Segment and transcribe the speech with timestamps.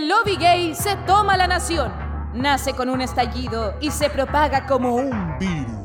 [0.00, 1.92] El lobby gay se toma la nación.
[2.32, 5.76] Nace con un estallido y se propaga como un virus.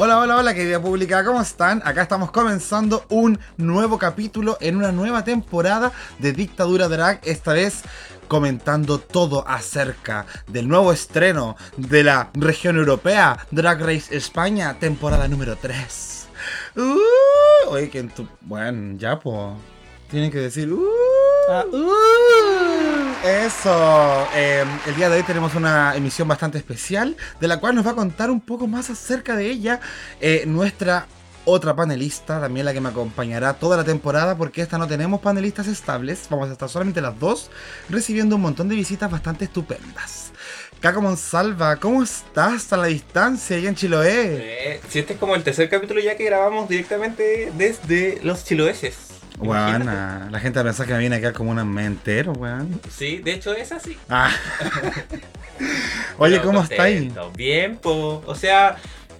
[0.00, 1.82] Hola, hola, hola, querida pública, ¿cómo están?
[1.84, 7.82] Acá estamos comenzando un nuevo capítulo en una nueva temporada de Dictadura Drag, esta vez
[8.28, 15.56] comentando todo acerca del nuevo estreno de la región europea, Drag Race España, temporada número
[15.56, 16.28] 3.
[16.76, 18.28] Uh, oye, que en tu...
[18.42, 19.54] Bueno, ya, pues...
[20.10, 20.72] Tienen que decir...
[20.72, 20.86] Uh,
[21.50, 23.26] Ah, uh.
[23.26, 24.28] eso.
[24.34, 27.92] Eh, el día de hoy tenemos una emisión bastante especial, de la cual nos va
[27.92, 29.80] a contar un poco más acerca de ella
[30.20, 31.06] eh, nuestra
[31.48, 35.66] otra panelista, también la que me acompañará toda la temporada, porque esta no tenemos panelistas
[35.66, 37.50] estables, vamos a estar solamente las dos,
[37.88, 40.32] recibiendo un montón de visitas bastante estupendas.
[40.80, 44.36] Caco Monsalva, ¿cómo estás a la distancia allá en Chiloé?
[44.74, 49.08] Eh, si este es como el tercer capítulo ya que grabamos directamente desde los chiloeses.
[49.38, 52.80] Buena, la gente pensar que me viene a quedar como un mes entero, weón.
[52.94, 53.96] Sí, de hecho es así.
[54.08, 54.30] Ah.
[56.18, 57.06] Oye, Pero ¿cómo está ahí?
[57.06, 57.32] contento.
[57.36, 58.22] Bien, po.
[58.26, 58.76] O sea,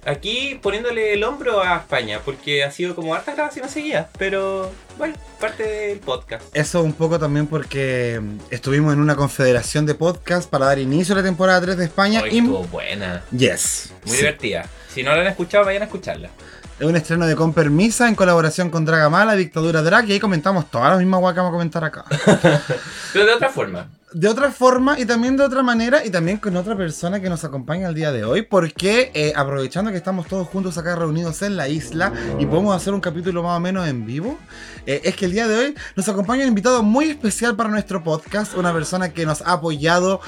[0.09, 5.14] aquí poniéndole el hombro a España, porque ha sido como hartas grabaciones seguidas, pero bueno,
[5.41, 6.45] parte del podcast.
[6.55, 8.20] Eso un poco también porque
[8.51, 12.23] estuvimos en una confederación de podcast para dar inicio a la temporada 3 de España
[12.23, 12.39] Hoy y...
[12.39, 13.92] estuvo buena, Yes.
[14.05, 14.19] muy Sí.
[14.23, 14.67] divertida.
[14.92, 16.31] Si no la han escuchado, vayan a escucharla.
[16.79, 20.71] Es un estreno de Con Permisa en colaboración con Dragamala, Dictadura Drag, y ahí comentamos
[20.71, 22.05] todas las mismas guas que vamos a comentar acá.
[23.12, 23.89] Pero de otra forma.
[24.12, 27.43] De otra forma y también de otra manera y también con otra persona que nos
[27.43, 31.57] acompaña el día de hoy, porque eh, aprovechando que estamos todos juntos acá reunidos en
[31.57, 34.39] la isla y podemos hacer un capítulo más o menos en vivo,
[34.87, 38.05] eh, es que el día de hoy nos acompaña un invitado muy especial para nuestro
[38.05, 40.20] podcast, una persona que nos ha apoyado,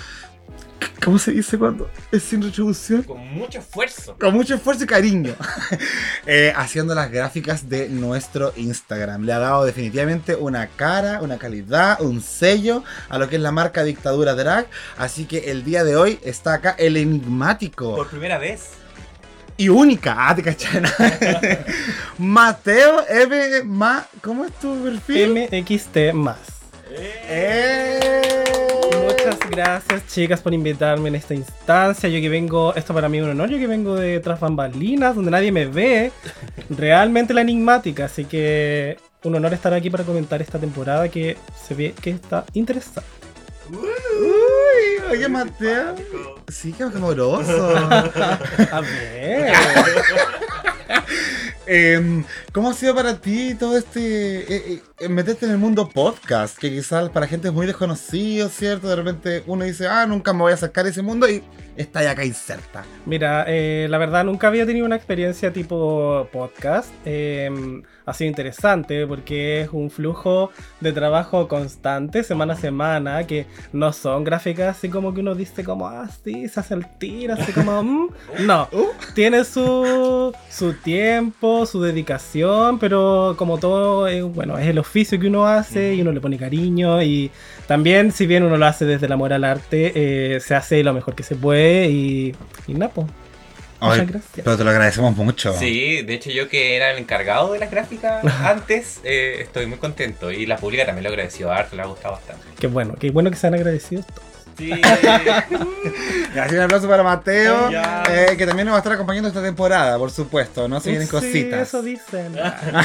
[1.04, 3.02] ¿cómo se dice cuando es sin retribución?
[3.02, 4.16] Con mucho esfuerzo.
[4.18, 5.34] Con mucho esfuerzo y cariño.
[6.26, 9.22] Eh, haciendo las gráficas de nuestro Instagram.
[9.24, 13.50] Le ha dado definitivamente una cara, una calidad, un sello a lo que es la
[13.50, 14.66] marca Dictadura Drag.
[14.96, 18.70] Así que el día de hoy está acá el enigmático Por primera vez.
[19.56, 20.14] y única.
[20.18, 20.82] Ah, te cachai.
[22.18, 23.62] Mateo M.
[23.64, 25.48] Ma, ¿Cómo es tu perfil?
[25.50, 26.38] MXT más.
[26.92, 28.29] ¡Eh!
[29.50, 32.08] Gracias chicas por invitarme en esta instancia.
[32.08, 35.16] Yo que vengo, esto para mí es un honor, yo que vengo de tras bambalinas,
[35.16, 36.12] donde nadie me ve,
[36.70, 41.74] realmente la enigmática, así que un honor estar aquí para comentar esta temporada que se
[41.74, 43.08] ve que está interesante.
[43.70, 45.96] Uy, oye Mateo.
[46.48, 47.76] Sí, qué amoroso.
[48.72, 49.52] A ver.
[51.66, 56.58] Em, ¿Cómo ha sido para ti todo este eh, eh, meterte en el mundo podcast?
[56.58, 58.88] Que quizás para gente es muy desconocido, ¿cierto?
[58.88, 61.42] De repente uno dice, ah, nunca me voy a acercar a ese mundo y
[61.76, 62.84] está ya acá inserta.
[63.06, 66.90] Mira, eh, la verdad nunca había tenido una experiencia tipo podcast.
[67.06, 70.50] Eh, ha sido interesante porque es un flujo
[70.80, 75.62] de trabajo constante, semana a semana, que no son gráficas así como que uno dice
[75.62, 78.10] como, ah, sí, se hace el tiro, así como, mm.
[78.46, 78.68] no.
[79.14, 85.26] Tiene su, su tiempo, su dedicación, pero como todo, eh, bueno, es el oficio que
[85.26, 87.30] uno hace y uno le pone cariño y
[87.66, 90.92] también, si bien uno lo hace desde el amor al arte, eh, se hace lo
[90.92, 92.34] mejor que se puede y,
[92.66, 93.06] y nada, pues.
[93.80, 94.44] Muchas Ay, gracias.
[94.44, 95.54] Pero te lo agradecemos mucho.
[95.54, 99.78] Sí, de hecho yo que era el encargado de las gráficas antes, eh, estoy muy
[99.78, 100.30] contento.
[100.30, 102.44] Y la pública también lo agradeció harto, le ha gustado bastante.
[102.58, 104.39] Qué bueno, qué bueno que sean agradecidos todos.
[104.58, 104.70] Sí.
[106.40, 107.70] Así un aplauso para Mateo,
[108.08, 110.80] eh, que también nos va a estar acompañando esta temporada, por supuesto, ¿no?
[110.80, 111.68] Se vienen Sí, cositas.
[111.68, 112.34] eso dicen.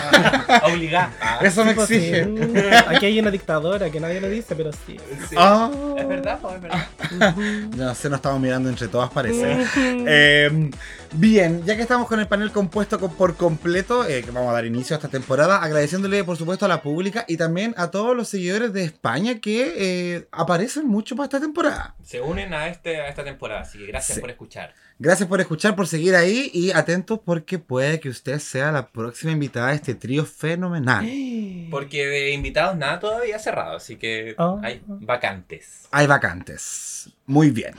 [0.63, 1.11] Obligada.
[1.41, 1.95] Eso me Sí, pues, sí.
[1.95, 2.25] exige.
[2.25, 2.55] Mm,
[2.87, 4.97] Aquí hay una dictadora que nadie lo dice, pero sí.
[5.29, 5.35] sí.
[5.37, 5.69] Ah.
[5.97, 7.35] Es verdad, es verdad.
[7.75, 9.65] No sé, nos estamos mirando entre todas, parece.
[10.07, 10.71] Eh,
[11.13, 14.65] bien, ya que estamos con el panel compuesto por completo, eh, que vamos a dar
[14.65, 18.27] inicio a esta temporada, agradeciéndole por supuesto a la pública y también a todos los
[18.29, 21.64] seguidores de España que eh, aparecen mucho para esta temporada.
[22.03, 24.21] Se unen a, este, a esta temporada, así que gracias Sí.
[24.21, 24.73] por escuchar.
[24.97, 29.33] Gracias por escuchar, por seguir ahí y atentos porque puede que usted sea la próxima
[29.33, 31.05] invitada de este trío fenomenal.
[31.71, 34.55] Porque de invitados nada todavía cerrado, así que Ah.
[34.63, 35.87] hay vacantes.
[35.91, 37.09] Hay vacantes.
[37.25, 37.73] Muy bien.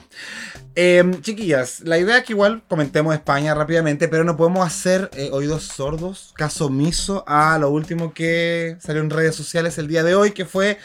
[0.74, 5.30] Em, chiquillas, la idea es que igual comentemos España rápidamente, pero no podemos hacer eh,
[5.32, 10.14] oídos sordos, caso omiso a lo último que salió en redes sociales el día de
[10.16, 10.78] hoy, que fue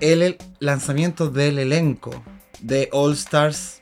[0.00, 2.10] el, lanzamiento del elenco
[2.60, 3.74] de All Stars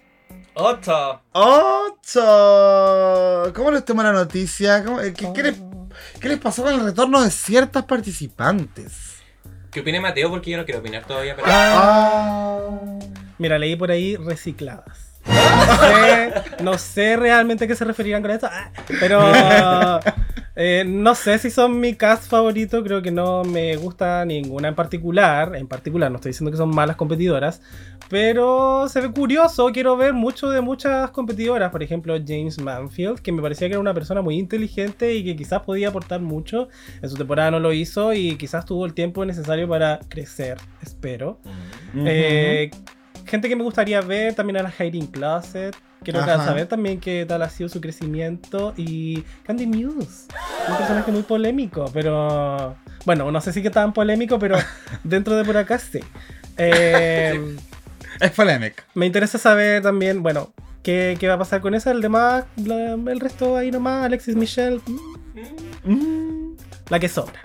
[0.58, 1.20] ¡Otto!
[1.32, 3.52] 8.
[3.54, 4.82] ¿Cómo les tomó la noticia?
[4.82, 5.56] ¿Cómo- eh, ¿Qué, qué les,
[6.18, 9.16] qué les pasó con el retorno de ciertas participantes?
[9.70, 10.30] ¿Qué opina Mateo?
[10.30, 11.46] Porque yo no quiero opinar todavía, pero...
[11.50, 12.70] Ah.
[13.36, 15.05] Mira, leí por ahí recicladas.
[15.66, 16.32] No sé,
[16.62, 18.70] no sé realmente a qué se referían con esto, ah,
[19.00, 19.20] pero
[20.56, 24.74] eh, no sé si son mi cast favorito, creo que no me gusta ninguna en
[24.74, 27.60] particular, en particular, no estoy diciendo que son malas competidoras,
[28.08, 33.32] pero se ve curioso, quiero ver mucho de muchas competidoras, por ejemplo James Manfield, que
[33.32, 36.68] me parecía que era una persona muy inteligente y que quizás podía aportar mucho,
[37.02, 41.40] en su temporada no lo hizo y quizás tuvo el tiempo necesario para crecer, espero.
[41.94, 42.70] Eh,
[43.26, 45.76] gente que me gustaría ver también a la Hiding Closet.
[46.02, 46.44] Quiero Ajá.
[46.44, 48.74] saber también qué tal ha sido su crecimiento.
[48.76, 50.26] Y Candy Muse.
[50.68, 52.76] Un personaje muy polémico, pero.
[53.04, 54.56] Bueno, no sé si que tan polémico, pero
[55.04, 56.00] dentro de por acá sí.
[56.56, 57.56] Eh,
[58.20, 58.84] Es polémica.
[58.94, 60.52] me interesa saber también, bueno,
[60.82, 61.90] qué, qué va a pasar con esa.
[61.90, 65.16] El demás, la- el resto ahí nomás, Alexis Michelle, mm,
[65.92, 66.56] Mm,
[66.88, 67.40] la que sobra.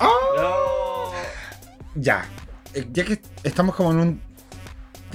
[0.00, 1.12] No.
[1.94, 2.24] ya.
[2.74, 4.20] Eh, Ya que estamos como en un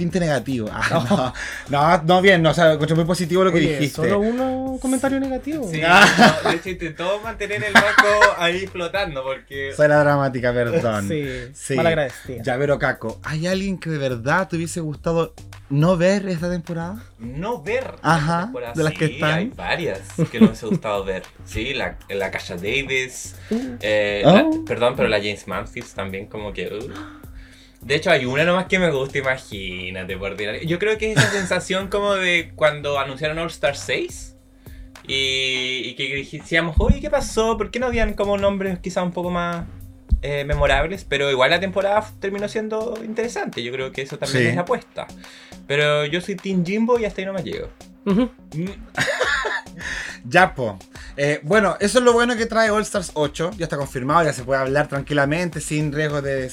[0.00, 0.68] tinte negativo.
[0.72, 1.34] Ah,
[1.68, 3.96] no, no, no, bien, no, o sea, encontré muy positivo lo que Oye, dijiste.
[3.96, 5.68] solo uno comentario negativo.
[5.70, 6.40] Sí, Ah.
[6.44, 8.08] no, de hecho intentó mantener el banco
[8.38, 9.72] ahí flotando porque...
[9.76, 11.06] Soy la dramática, perdón.
[11.06, 11.74] Sí, Sí.
[11.74, 12.42] mal agradecida.
[12.42, 15.34] Ya, pero Caco, ¿hay alguien que de verdad te hubiese gustado
[15.68, 17.02] no ver esta temporada?
[17.18, 18.72] no ver Ajá, temporada.
[18.74, 19.34] de las que Sí, están.
[19.34, 20.00] hay varias
[20.32, 23.36] que nos ha gustado ver sí la, la Kasha Davis
[23.80, 24.32] eh, Oh.
[24.32, 27.19] la- perdón pero la James Manfield también como que uh.
[27.82, 31.18] De hecho hay una nomás que me gusta imagínate por ordinario yo creo que es
[31.18, 34.36] esa sensación como de cuando anunciaron All Star 6
[35.06, 39.12] y, y que decíamos oye qué pasó por qué no habían como nombres quizá un
[39.12, 39.64] poco más
[40.22, 43.62] eh, memorables, pero igual la temporada terminó siendo interesante.
[43.62, 44.48] Yo creo que eso también Sí.
[44.50, 45.06] es la apuesta.
[45.66, 47.68] Pero yo soy Team Jimbo y hasta ahí no me llego.
[48.04, 48.24] Mm,
[50.24, 50.78] Ya, po.
[51.16, 53.52] Eh, bueno, eso es lo bueno que trae All Stars 8.
[53.56, 56.50] Ya está confirmado, ya se puede hablar tranquilamente, sin riesgo de,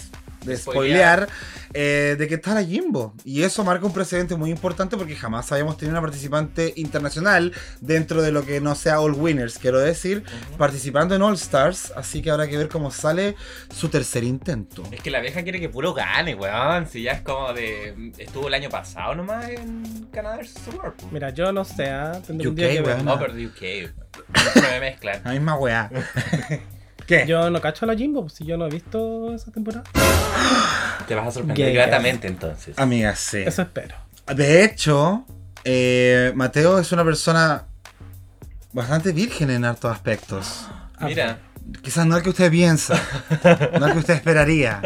[0.48, 1.28] de spoilear,
[1.74, 3.14] eh, de que está la Jimbo.
[3.24, 8.22] Y eso marca un precedente muy importante porque jamás habíamos tenido una participante internacional dentro
[8.22, 10.24] de lo que no sea All Winners, quiero decir,
[10.58, 11.94] participando en All Stars.
[11.96, 13.36] Así que habrá que ver cómo sale
[13.74, 14.84] su tercer intento.
[14.92, 16.88] Es que la vieja quiere que puro gane, weón.
[16.88, 18.12] Si ya es como de.
[18.18, 20.56] Estuvo el año pasado nomás en Canadá vs.
[20.74, 20.94] World.
[20.94, 21.10] po.
[21.12, 22.22] Mira, yo no sé, ¿ah?
[22.26, 22.84] tendré un UK, que ver.
[22.84, 23.06] weón.
[23.06, 23.92] No, pero de UK.
[24.56, 25.22] No me mezclan.
[25.24, 25.90] La misma weá.
[27.08, 27.26] ¿Qué?
[27.26, 29.84] Yo no cacho a la Jimbo, pues, si yo no he visto esa temporada.
[31.08, 32.78] Te vas a sorprender gratamente entonces.
[32.78, 33.44] Amiga, sí.
[33.46, 33.96] Eso espero.
[34.36, 35.26] De hecho,
[35.64, 37.64] eh, Mateo es una persona
[38.74, 40.68] bastante virgen en hartos aspectos.
[41.00, 41.40] Mira,
[41.82, 43.00] Quizás no el que usted piensa,
[43.80, 44.82] no el que usted esperaría.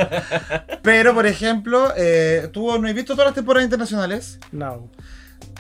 [0.82, 4.40] Pero, por ejemplo, eh, tú no has visto todas las temporadas internacionales.
[4.52, 4.90] No.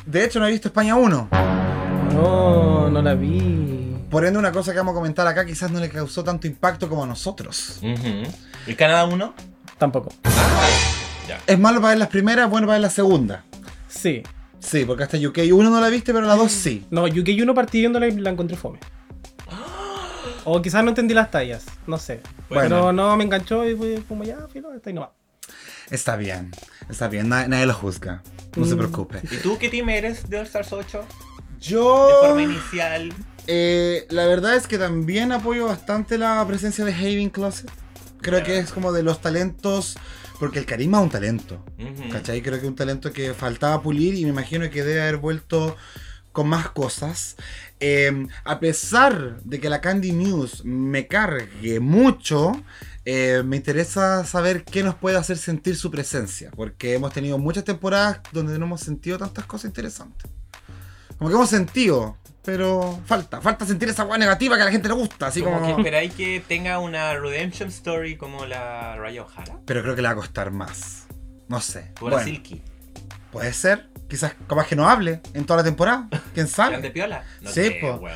[0.05, 1.29] De hecho, no he visto España 1.
[2.13, 3.70] No, no la vi.
[4.11, 6.87] Por ende, una cosa que vamos a comentar acá quizás no le causó tanto impacto
[6.89, 7.79] como a nosotros.
[7.81, 8.23] ujú.
[8.67, 9.33] ¿y Canadá 1?
[9.77, 10.13] Tampoco.
[11.47, 13.41] Es malo para ver las primeras, bueno para ver las segundas.
[13.87, 14.21] Sí.
[14.59, 16.85] Sí, porque hasta UK 1 no la viste, pero la 2 sí.
[16.91, 18.79] No, UK 1 partí viéndola y la encontré fome.
[20.43, 22.19] O quizás no entendí las tallas, no sé.
[22.49, 22.63] Bueno.
[22.63, 25.09] Pero no me enganchó y fue como ya, filo, está ahí nomás.
[25.89, 26.51] Está bien,
[26.89, 28.23] está bien, na- nadie lo juzga.
[28.55, 28.77] No se Mm.
[28.77, 29.21] preocupe.
[29.31, 31.05] ¿Y tú qué team eres de All Stars 8?
[31.59, 32.07] Yo.
[32.07, 33.13] De forma inicial.
[33.53, 37.69] Eh, la verdad es que también apoyo bastante la presencia de Haven Closet.
[38.21, 39.98] Creo que es como de los talentos.
[40.39, 41.66] Porque el carisma es un talento.
[41.78, 42.09] Ujú.
[42.09, 42.42] ¿Cachai?
[42.42, 45.75] Creo que es un talento que faltaba pulir y me imagino que debe haber vuelto
[46.31, 47.35] con más cosas.
[47.81, 52.54] Eh, a pesar de que la Candy News me cargue mucho,
[53.04, 56.52] eh, me interesa saber qué nos puede hacer sentir su presencia.
[56.56, 60.31] Porque hemos tenido muchas temporadas donde no hemos sentido tantas cosas interesantes.
[61.18, 64.88] Como que hemos sentido, pero falta, falta sentir esa agua negativa que a la gente
[64.88, 65.76] le gusta, así como como...
[65.76, 69.60] que esperáis que tenga una redemption story como la Raya O'Hara.
[69.66, 71.07] Pero creo que le va a costar más.
[71.48, 71.92] No sé.
[71.95, 72.62] La Bueno, Silky.
[73.31, 73.90] puede ser.
[74.10, 76.07] Quizás, capaz que no hable en toda la temporada.
[76.33, 76.92] ¿Quién ¿Grande sabe?
[76.92, 77.24] piola?
[77.42, 78.12] No Sí, weona.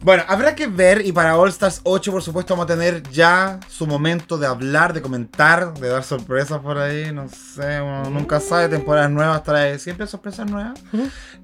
[0.00, 3.58] Bueno, habrá que ver y para All Stars 8 por supuesto vamos a tener ya
[3.68, 8.38] su momento de hablar, de comentar, de dar sorpresas por ahí, no sé, uno nunca
[8.38, 10.78] sabe, temporadas nuevas trae siempre sorpresas nuevas.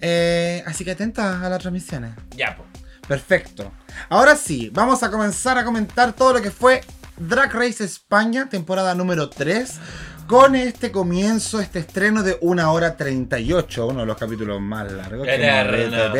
[0.00, 2.12] Eh, así que atenta a las transmisiones.
[2.37, 2.64] Ya, po.
[3.08, 3.70] Perfecto.
[4.08, 6.80] Ahora sí, vamos a comenzar a comentar todo lo que fue
[7.16, 9.80] Drag Race España, temporada número 3.
[10.26, 15.26] Con este comienzo, este estreno de 1 hora 38, uno de los capítulos más largos.
[15.26, 16.14] que hemos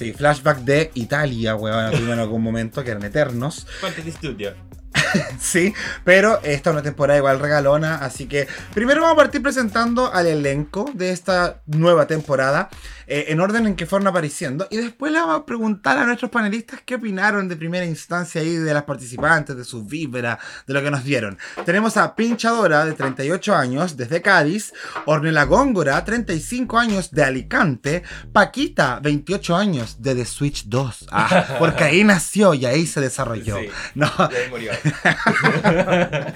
[0.00, 3.66] Sí, flashback de Italia, weón, tuvimos en algún momento que eran eternos.
[3.82, 4.54] Fantasy Studio.
[5.38, 10.10] Sí, pero esta es una temporada igual regalona, así que primero vamos a partir presentando
[10.12, 12.70] al elenco de esta nueva temporada.
[13.12, 14.68] Eh, en orden en que fueron apareciendo.
[14.70, 18.54] Y después le vamos a preguntar a nuestros panelistas qué opinaron de primera instancia ahí
[18.54, 21.36] de las participantes, de sus víveras, de lo que nos dieron.
[21.64, 24.72] Tenemos a Pinchadora, de 38 años, desde Cádiz.
[25.06, 28.04] Ornella Góngora, 35 años, de Alicante.
[28.32, 31.08] Paquita, 28 años, de The Switch 2.
[31.10, 33.58] Ah, porque ahí nació y ahí se desarrolló.
[33.58, 33.70] Sí.
[33.96, 34.70] No, Y ahí murió.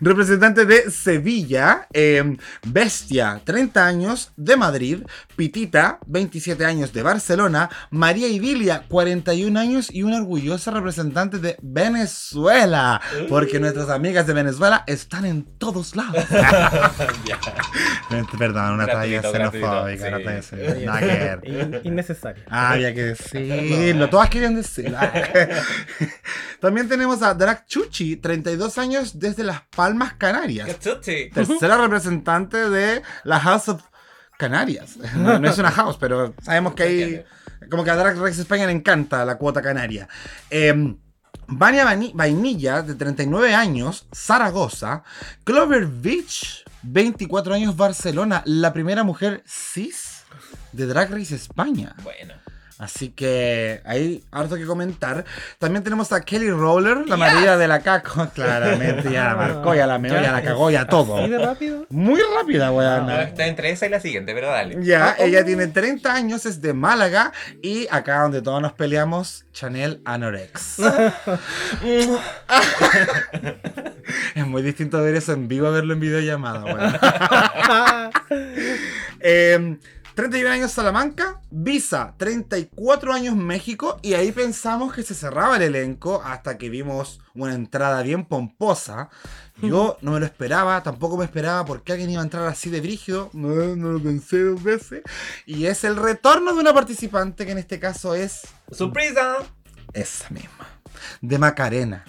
[0.00, 4.98] representante de Sevilla, eh, Bestia, 30 años, de Madrid,
[5.36, 13.00] Pitita, 27 años, de Barcelona, María Idilia, 41 años y una orgullosa representante de Venezuela,
[13.28, 16.24] porque nuestras amigas de Venezuela están en todos lados.
[18.38, 21.40] Perdón, una talla xenofóbica, una talla xenofóbica, nada que ver.
[21.44, 22.44] In- innecesario.
[22.48, 24.08] Ah, había que decirlo.
[24.08, 24.98] Todas querían decirlo.
[26.60, 30.68] También tenemos a Drag Chuchi, 32 años desde Las Palmas, Canarias.
[30.78, 33.82] Tercera representante de la House of
[34.36, 34.96] Canarias.
[35.16, 37.24] No, es una house, pero sabemos que hay.
[37.70, 40.08] Como que a Drag Race España le encanta la cuota canaria.
[40.50, 40.94] Eh,
[41.48, 45.02] Vania Vani- Vainilla, de 39 años, Zaragoza.
[45.44, 48.42] Clover Beach, 24 años, Barcelona.
[48.46, 50.24] La primera mujer cis
[50.72, 51.94] de Drag Race España.
[52.02, 52.34] Bueno.
[52.78, 55.24] Así que hay harto que comentar.
[55.58, 58.28] También tenemos a Kelly Roller, la María de la Caco.
[58.34, 61.16] Claramente, ya la marcó, ya la meó, ya la cagó, ya todo.
[61.18, 61.86] ¿Así de rápido?
[61.88, 63.22] Muy rápida, No, weona.
[63.22, 64.76] está entre esa y la siguiente, pero dale.
[64.84, 70.02] Ya, ella tiene 30 años, es de Málaga y acá donde todos nos peleamos, Chanel
[70.04, 70.78] Anorex.
[74.34, 76.96] es muy distinto ver eso en vivo a verlo en videollamada, weón.
[79.20, 79.78] Eh,
[80.16, 86.22] 31 años Salamanca, Visa, 34 años México y ahí pensamos que se cerraba el elenco
[86.24, 89.10] hasta que vimos una entrada bien pomposa.
[89.60, 92.70] Yo no me lo esperaba, tampoco me esperaba por qué alguien iba a entrar así
[92.70, 95.02] de brígido, no, no lo pensé dos veces.
[95.44, 99.36] Y es el retorno de una participante que en este caso es ¡Sorpresa!
[99.92, 100.66] esa misma,
[101.20, 102.06] de Macarena.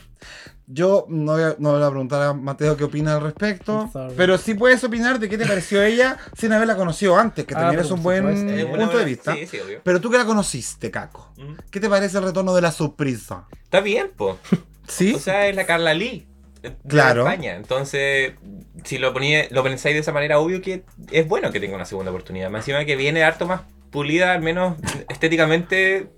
[0.70, 4.38] Yo no voy, a, no voy a preguntar a Mateo qué opina al respecto, pero
[4.38, 7.90] sí puedes opinar de qué te pareció ella sin haberla conocido antes, que Ah, es
[7.90, 8.28] un buen.
[8.50, 9.34] Eh, punto buena- de vista.
[9.34, 9.80] Sí, sí, obvio.
[9.82, 11.54] Pero tú que la conociste, Caco, Mm.
[11.72, 13.46] ¿qué te parece el retorno de la sorpresa?
[13.64, 14.38] Está bien, po.
[14.90, 15.14] ¿Sí?
[15.16, 16.28] O sea, es la Carla Lee.
[16.62, 17.22] de Claro.
[17.22, 17.56] España.
[17.56, 18.34] Entonces,
[18.84, 21.86] si lo ponía, lo pensáis de esa manera, obvio que es bueno que tenga una
[21.86, 22.50] segunda oportunidad.
[22.50, 24.78] Más encima que viene harto más pulida, al menos
[25.10, 26.10] estéticamente.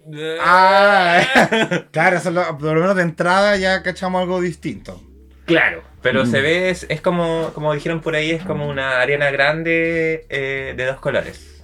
[0.42, 1.22] ah,
[1.92, 5.02] claro, eso lo- por lo menos de entrada ya cachamos algo distinto.
[5.46, 5.84] Claro.
[6.02, 6.32] Pero Mm.
[6.32, 10.74] se ve, es, es como, como dijeron por ahí, es como una arena grande eh,
[10.78, 11.62] de dos colores.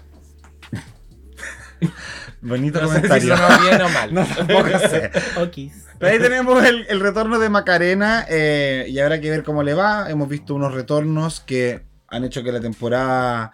[2.42, 3.38] Bonito No sé si comentario.
[3.38, 4.14] sonó bien o mal.
[4.14, 5.12] no, tampoco sé.
[5.42, 5.86] Okis.
[5.98, 9.74] Pero ahí tenemos el, el retorno de Macarena eh, y habrá que ver cómo le
[9.74, 10.10] va.
[10.10, 13.52] Hemos visto unos retornos que han hecho que la temporada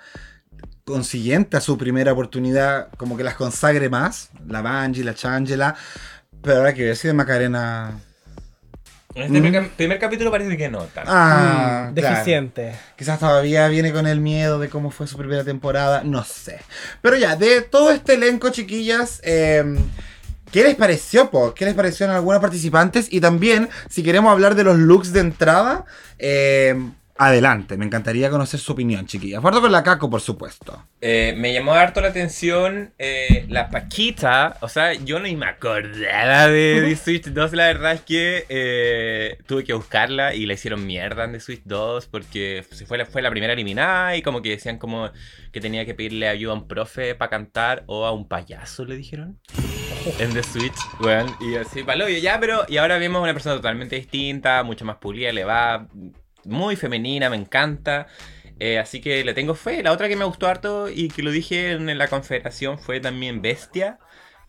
[0.92, 4.30] consiguiente a su primera oportunidad como que las consagre más.
[4.48, 5.76] La Bungie, la Changela.
[6.44, 8.00] Pero habrá que ver si de Macarena...
[9.14, 11.12] En este primer, primer capítulo parece que no tanto.
[11.14, 12.16] Ah, Mm, claro.
[12.16, 12.74] Deficiente.
[12.98, 16.60] Quizás todavía viene con el miedo de cómo fue su primera temporada, no sé.
[17.02, 19.66] Pero ya, de todo este elenco, chiquillas, eh,
[20.52, 21.54] ¿qué les pareció, po?
[21.54, 23.08] ¿Qué les pareció en algunas participantes?
[23.12, 25.84] Y también, si queremos hablar de los looks de entrada,
[26.18, 26.74] eh,
[27.26, 27.78] adelante.
[27.78, 29.42] Me encantaría conocer su opinión, chiquillas.
[29.42, 30.88] Parto con la Caco, por supuesto.
[31.02, 34.58] Eh, me llamó harto la atención eh, la Paquita.
[34.62, 37.54] O sea, yo no me acordaba de The Switch 2.
[37.54, 41.62] La verdad es que eh, tuve que buscarla y la hicieron mierda en The Switch
[41.64, 45.12] 2 porque se fue, la, fue la primera eliminada y como que decían como
[45.52, 48.96] que tenía que pedirle ayuda a un profe para cantar o a un payaso, le
[48.96, 49.40] dijeron.
[50.18, 51.28] En The Switch, weón.
[51.40, 52.66] Y así, palo, ya, pero.
[52.68, 55.88] Y ahora vemos una persona totalmente distinta, mucho más pulida, le va
[56.46, 58.08] muy femenina, me encanta.
[58.60, 59.84] Eh, así que le tengo fe.
[59.84, 63.42] La otra que me gustó harto y que lo dije en la confederación fue también
[63.42, 64.00] Bestia.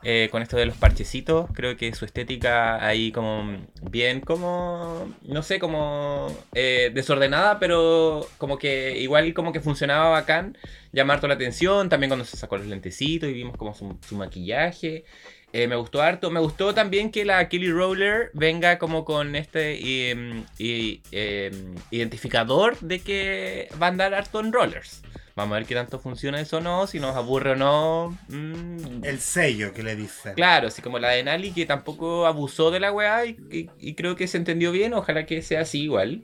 [0.05, 5.43] eh, con esto de los parchecitos, creo que su estética ahí como bien como, no
[5.43, 10.59] sé, como eh, desordenada, pero como que igual como que funcionaba bacán,
[10.93, 14.17] llamar toda la atención, también cuando se sacó los lentecitos y vimos como su, su
[14.17, 15.05] maquillaje.
[15.53, 16.31] Eh, me gustó harto.
[16.31, 23.01] Me gustó también que la Kelly Roller venga como con este em, em, identificador de
[23.01, 25.03] que va a andar harto en rollers.
[25.35, 28.19] Vamos a ver qué tanto funciona eso o no, si nos aburre o no.
[28.29, 30.35] mm, El sello que le dice.
[30.35, 33.95] Claro, así como la de Nali que tampoco abusó de la weá y, y- y
[33.95, 36.23] creo que se entendió bien, ojalá que sea así igual.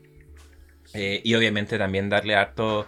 [0.94, 2.87] Eh, y obviamente también darle harto,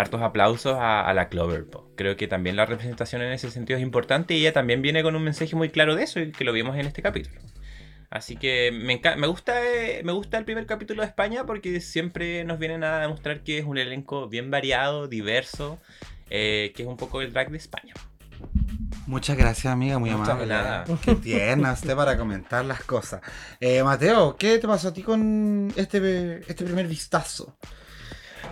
[0.00, 1.66] hartos aplausos a, a la Clover.
[1.66, 1.90] po.
[1.96, 5.14] Creo que también la representación en ese sentido es importante y ella también viene con
[5.16, 7.40] un mensaje muy claro de eso y que lo vimos en este capítulo.
[8.10, 11.80] Así que me, enca- me, gusta, eh, me gusta el primer capítulo de España porque
[11.80, 15.78] siempre nos vienen a demostrar que es un elenco bien variado, diverso,
[16.28, 17.94] eh, que es un poco el drag de España.
[19.06, 20.46] Muchas gracias, amiga, muy Muchas amable.
[20.52, 20.84] nada.
[21.04, 23.20] Qué tierna usted para comentar las cosas.
[23.60, 27.56] Eh, Mateo, ¿qué te pasó a ti con este, este primer vistazo?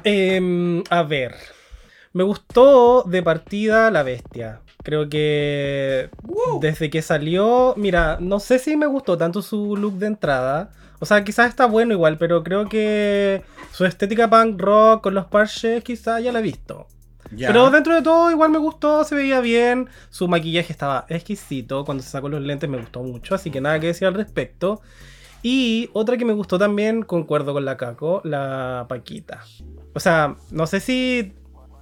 [0.05, 1.35] Em, a ver.
[2.13, 4.61] Me gustó de partida la bestia.
[4.83, 6.09] Creo que
[6.61, 10.71] desde que salió, mira, no sé si me gustó tanto su look de entrada.
[11.01, 15.27] O sea, quizás está bueno igual, pero creo que su estética punk rock con los
[15.27, 16.87] parches quizás ya la he visto.
[17.37, 22.03] Pero dentro de todo igual me gustó, se veía bien, su maquillaje estaba exquisito, cuando
[22.03, 24.81] se sacó los lentes me gustó mucho, así que nada que decir al respecto.
[25.43, 29.45] Y otra que me gustó también, concuerdo con la Caco, la Paquita.
[29.95, 31.33] O sea, no sé si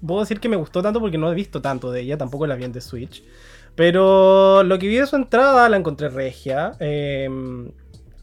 [0.04, 2.54] puedo decir que me gustó tanto porque no he visto tanto de ella, tampoco la
[2.54, 3.22] vi en The Switch.
[3.75, 6.72] Pero lo que vi de su entrada la encontré regia.
[6.80, 7.28] eh,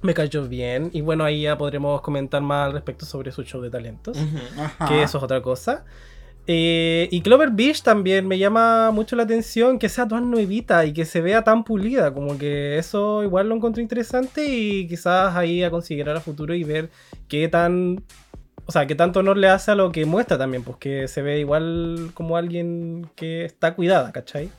[0.03, 0.89] me cayó bien.
[0.93, 4.17] Y bueno, ahí ya podremos comentar más al respecto sobre su show de talentos
[4.87, 5.85] que eso es otra cosa.
[6.45, 10.91] Eh, y Clover Beach también me llama mucho la atención que sea tan nuevita y
[10.91, 15.63] que se vea tan pulida, como que eso igual lo encontré interesante y quizás ahí
[15.63, 16.89] a considerar a futuro y ver
[17.29, 18.03] qué tan,
[18.65, 21.21] o sea, qué tanto honor le hace a lo que muestra también, pues que se
[21.21, 24.49] ve igual como alguien que está cuidada, ¿cachai?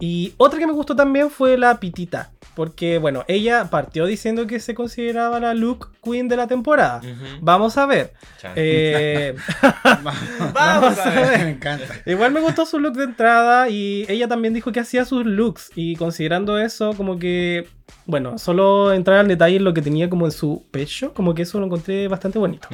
[0.00, 4.60] Y otra que me gustó también fue la Pitita, porque bueno, ella partió diciendo que
[4.60, 7.00] se consideraba la look queen de la temporada.
[7.40, 8.12] Vamos a ver.
[8.54, 9.34] Eh,
[10.54, 11.44] Vamos a ver.
[11.44, 11.94] Me encanta.
[12.06, 15.72] Igual me gustó su look de entrada y ella también dijo que hacía sus looks
[15.74, 17.68] y considerando eso como que,
[18.06, 21.42] bueno, solo entrar al detalle en lo que tenía como en su pecho, como que
[21.42, 22.68] eso lo encontré bastante bonito.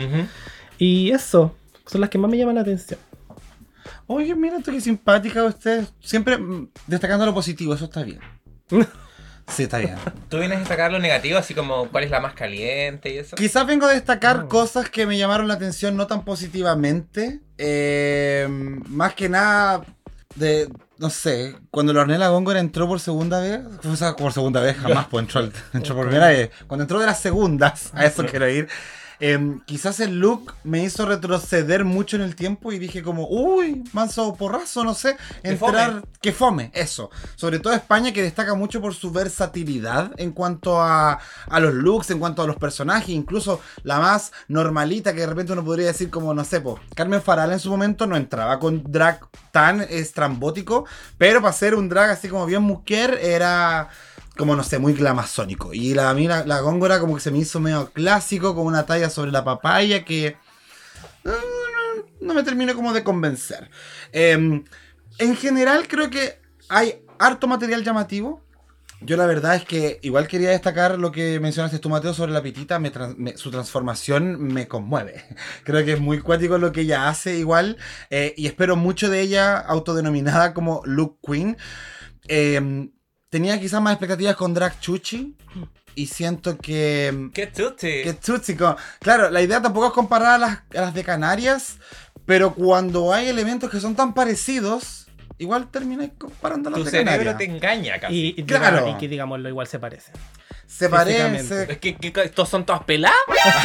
[0.77, 1.55] Y eso,
[1.87, 3.01] son las que más me llaman la atención.
[4.07, 5.85] Oye, mira tú qué simpática usted.
[6.01, 8.21] Siempre mm, destacando lo positivo, eso está bien.
[9.47, 9.97] Sí, está bien.
[10.31, 13.37] Tú vienes a destacar lo negativo, así como cuál es la más caliente y eso.
[13.37, 14.49] Quizás vengo a destacar Oh.
[14.49, 17.41] cosas que me llamaron la atención no tan positivamente.
[17.59, 18.47] Eh,
[18.89, 19.85] más que nada
[20.35, 24.63] de, no sé, cuando la Ornella Góngora entró por segunda vez, o sea, por segunda
[24.63, 26.51] vez jamás, pues entró, entró por primera vez.
[26.67, 28.67] Cuando entró de las segundas, a eso quiero ir.
[29.27, 33.83] Eh, quizás el look me hizo retroceder mucho en el tiempo y dije como, uy,
[33.95, 37.09] manso porrazo, no sé, entrar, que fome, eso.
[37.35, 42.11] Sobre todo España que destaca mucho por su versatilidad en cuanto a, a los looks,
[42.11, 46.11] en cuanto a los personajes, incluso la más normalita que de repente uno podría decir
[46.11, 49.21] como, no sé, po, Carmen Farala en su momento no entraba con drag
[49.53, 50.85] tan estrambótico,
[51.17, 53.89] pero para ser un drag así como bien mujer era
[54.37, 55.73] como no sé, muy glamazónico.
[55.73, 59.11] Y a mí la, góngora como que se me hizo medio clásico, con una talla
[59.11, 60.37] sobre la papaya que eh,
[62.21, 63.71] no, me terminó como de convencer.
[64.13, 64.63] Eh,
[65.19, 68.43] en general creo que hay harto material llamativo.
[69.01, 72.43] Yo la verdad es que igual quería destacar lo que mencionaste tú, Mateo, sobre la
[72.43, 72.81] pitita.
[73.37, 75.25] su transformación me conmueve.
[75.65, 77.77] Creo que es muy cuático lo que ella hace igual.
[78.09, 81.59] eh, y espero mucho de ella, autodenominada como Look Queen.
[82.29, 82.89] Eh,
[83.35, 85.35] tenía quizás más expectativas con Drag Chuchi.
[85.97, 87.31] Y siento que...
[87.35, 87.51] ¡Qué!
[87.51, 91.79] Que Tutsi, co- Claro, la idea tampoco es comparar a las, a las de Canarias,
[92.27, 95.07] pero cuando hay elementos que son tan parecidos,
[95.39, 97.39] igual terminas comparando a las Tu de cerebro Canarias.
[97.39, 98.15] te engaña casi.
[98.15, 98.77] Y, y, Claro.
[98.79, 100.15] digamos- y que digámoslo, igual se parecen.
[100.67, 101.73] Se parece.
[101.73, 103.17] Es que, que- estos son todas peladas.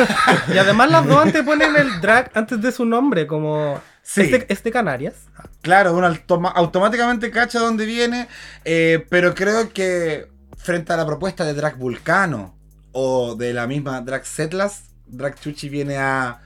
[0.53, 3.79] Y además las dos antes ponen el drag antes de su nombre, como...
[4.01, 4.21] Sí.
[4.21, 5.15] Este, este Canarias.
[5.61, 8.27] Claro, uno automa- automáticamente cacha dónde viene,
[8.65, 12.57] eh, pero creo que frente a la propuesta de Drag Vulcano
[12.91, 16.41] o de la misma Drag Setlas, Drag Chuchi viene a,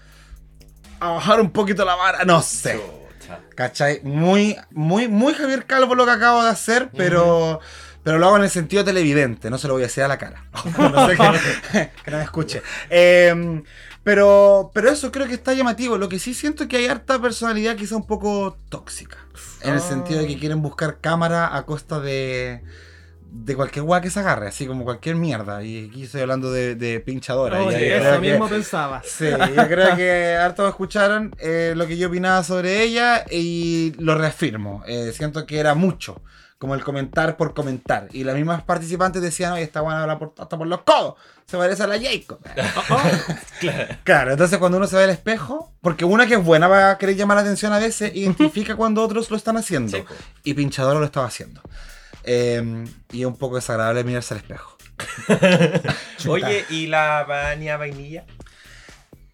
[0.99, 2.79] a bajar un poquito la vara, no sé.
[3.55, 4.01] ¿Cachai?
[4.03, 7.59] Muy, muy, muy Javier Calvo lo que acabo de hacer, pero,
[8.03, 10.17] pero lo hago en el sentido televidente, no se lo voy a decir a la
[10.17, 10.43] cara.
[10.77, 11.15] no sé
[11.71, 12.61] que, que no me escuche.
[12.89, 13.63] Eh,
[14.03, 15.97] pero, pero eso creo que está llamativo.
[15.97, 19.17] Lo que sí siento es que hay harta personalidad quizá un poco tóxica.
[19.61, 19.81] En el Ah.
[19.81, 22.61] sentido de que quieren buscar cámara a costa de,
[23.31, 25.63] de cualquier guay que se agarre, así como cualquier mierda.
[25.63, 27.63] Y aquí estoy hablando de, de pinchadora.
[27.63, 29.01] y Oye, ahí eso que- mismo pensaba.
[29.05, 34.15] Sí, yo creo que hartos escucharon eh, lo que yo opinaba sobre ella y lo
[34.17, 34.83] reafirmo.
[34.85, 36.21] Eh, siento que era mucho,
[36.63, 38.07] como el comentar por comentar.
[38.13, 41.15] Y las mismas participantes decían, oye, esta buena habla por, hasta por los codos.
[41.45, 42.39] Se parece a la Jacob.
[43.59, 43.95] Claro.
[44.05, 46.97] Claro, entonces cuando uno se ve al espejo, porque una que es buena va a
[46.97, 49.97] querer llamar la atención a veces, identifica cuando otros lo están haciendo.
[49.97, 50.05] Sí.
[50.45, 51.61] Y Pinchadora lo estaba haciendo.
[52.23, 54.77] Eh, y es un poco desagradable mirarse al espejo.
[56.29, 58.23] Oye, ¿y la baña vainilla?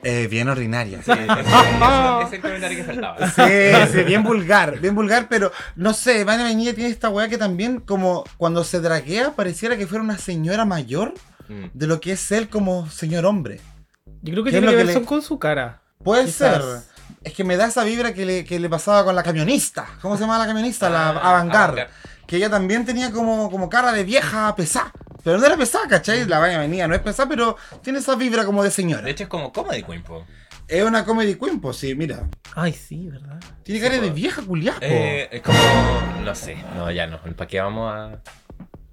[0.03, 1.01] Eh, bien ordinaria.
[1.03, 3.31] Sí, ese, es el comentario que faltaba.
[3.31, 7.38] Sí, sí, bien vulgar, bien vulgar, pero no sé, Vania Vainilla tiene esta weá que
[7.38, 11.13] también, como cuando se draguea, pareciera que fuera una señora mayor
[11.49, 11.65] Mm.
[11.73, 13.59] de lo que es él como señor hombre.
[14.21, 15.81] Yo creo que ¿Qué es tiene que ver le- con su cara.
[16.03, 16.63] Puede Quizás.
[16.63, 16.81] ser.
[17.23, 19.88] Es que me da esa vibra que le, que le pasaba con la camionista.
[20.01, 20.89] ¿Cómo se llama la camionista?
[20.91, 21.89] La Ah, Avangar.
[22.27, 24.91] Que ella también tenía como, como cara de vieja pesada.
[25.23, 26.25] Pero no era pesada, ¿cachai?
[26.25, 29.03] La vaina venía, no es pesada, pero tiene esa vibra como de señora.
[29.03, 30.25] De hecho, es como Comedy Queen, po.
[30.67, 32.27] Es una comedy queen, pues sí, mira.
[32.53, 33.39] Ay, sí, ¿verdad?
[33.63, 34.13] Tiene Sí, cara de po.
[34.13, 34.77] vieja culiaco.
[34.82, 35.58] Eh, es como.
[36.23, 36.58] No sé.
[36.75, 37.19] No, ya no.
[37.19, 38.19] ¿Para qué vamos a.?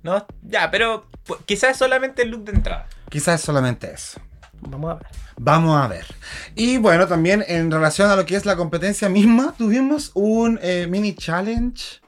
[0.03, 2.87] No, ya, pero pu- quizás es solamente el look de entrada.
[3.11, 4.19] Quizás es solamente eso.
[4.63, 5.07] Vamos a ver.
[5.37, 6.07] Vamos a ver.
[6.55, 10.87] Y bueno, también en relación a lo que es la competencia misma, tuvimos un eh,
[10.89, 12.01] mini challenge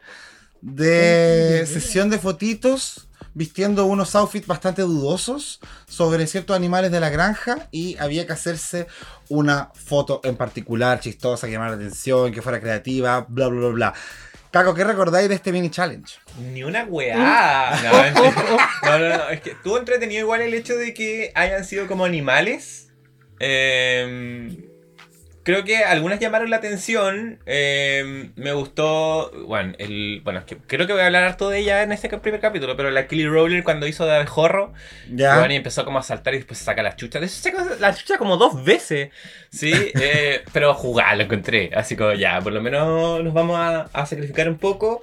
[0.63, 3.08] de sesión de fotitos
[3.39, 8.89] vistiendo unos outfits bastante dudosos sobre ciertos animales de la granja y había que hacerse
[9.29, 13.69] una foto en particular, chistosa, que llamara la atención, que fuera creativa, bla, bla, bla,
[13.69, 13.95] bla.
[14.51, 16.17] Caco, ¿qué recordáis de este mini challenge?
[16.53, 17.79] Ni una weá.
[17.81, 18.21] No,
[18.91, 19.29] no, no, no.
[19.29, 22.89] Es que tuvo entretenido igual el hecho de que hayan sido como animales.
[23.39, 24.68] Eh,
[25.49, 27.39] creo que algunas llamaron la atención.
[27.47, 29.31] Eh, me gustó.
[29.47, 32.11] Bueno, el, bueno, es que creo que voy a hablar harto de ella en este
[32.19, 32.77] primer capítulo.
[32.77, 34.75] Pero la Kelly Rowler cuando hizo de abejorro.
[35.11, 35.39] Ya.
[35.39, 37.19] Bueno, y empezó como a saltar y después saca la chucha.
[37.19, 39.09] De hecho, saca la chucha como dos veces.
[39.49, 41.71] Sí, eh, pero jugar lo encontré.
[41.75, 45.01] Así como ya, por lo menos nos vamos a, a sacrificar un poco.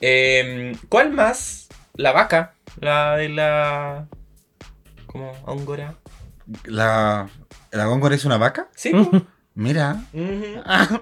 [0.00, 1.68] Eh, ¿Cuál más?
[1.94, 2.54] La vaca.
[2.80, 4.08] La de la.
[5.06, 5.94] como Ángora.
[6.64, 7.28] ¿La,
[7.70, 8.66] ¿La góngora es una vaca?
[8.74, 8.92] Sí,
[9.56, 10.02] Mira.
[10.12, 10.62] Ujú.
[10.64, 10.96] Ah, Sí,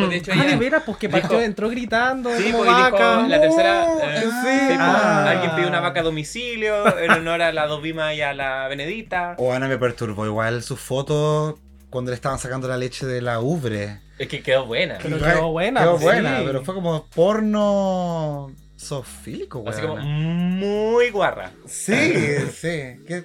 [0.00, 2.70] pues, de hecho Ah, de veras, pues que dijo- partió, entró gritando Sí, como pues,
[2.70, 3.28] y dijo vaca.
[3.28, 3.86] la tercera.
[3.86, 4.26] No, eh, sí.
[4.26, 5.30] sí, pues, Ah.
[5.30, 9.36] Alguien pidió una vaca a domicilio en honor a la Dovima y a la Benedita.
[9.38, 13.38] O Ana me perturbó igual su foto cuando le estaban sacando la leche de la
[13.40, 14.00] ubre.
[14.18, 14.98] Es que quedó buena.
[15.00, 16.44] Pero quedó buena, Quedó buena, sí.
[16.46, 21.52] pero fue como porno sofílico, Así como muy guarra.
[21.66, 21.94] Sí,
[22.52, 22.98] sí.
[23.06, 23.24] ¿Qué?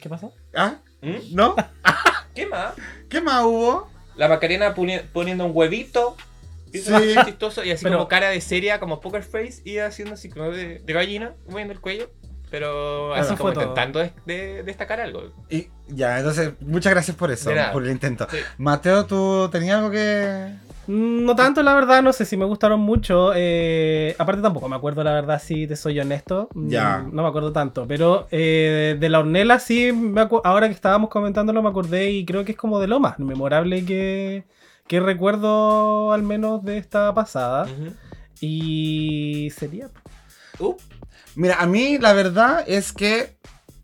[0.00, 0.32] ¿Qué pasó?
[0.54, 0.76] ¿Ah?
[1.02, 1.34] ¿Mm?
[1.34, 1.54] ¿No?
[2.34, 2.72] ¿Qué más?
[3.16, 3.88] ¿Qué más hubo?
[4.16, 6.16] La Macarena poni- poniendo un huevito.
[6.72, 7.10] Y eso Sí.
[7.16, 7.64] es chistoso.
[7.64, 9.62] Y así Pero- como cara de seria, como poker face.
[9.64, 12.10] Y haciendo así como de, de gallina, moviendo el cuello.
[12.50, 15.32] Pero así como intentando de- de- destacar algo.
[15.50, 18.26] Y ya, entonces, muchas gracias por eso, por el intento.
[18.30, 18.38] Sí.
[18.58, 20.50] Mateo, ¿tú tenías algo que...?
[20.88, 23.32] No tanto, la verdad, no sé si me gustaron mucho.
[23.34, 26.48] eh, aparte tampoco me acuerdo, la verdad, si te soy honesto.
[26.54, 27.04] Mm, Ya.
[27.10, 27.86] No me acuerdo tanto.
[27.88, 32.44] Pero eh, de la hornela sí, me ahora que estábamos comentándolo me acordé y creo
[32.44, 34.44] que es como de lo más memorable que,
[34.86, 37.66] que recuerdo al menos de esta pasada.
[38.40, 39.88] Y sería...
[40.58, 40.74] Uh,
[41.34, 43.36] Mira, a mí la verdad es que...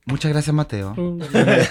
[0.04, 0.94] Muchas gracias, Mateo.
[0.96, 1.20] mm,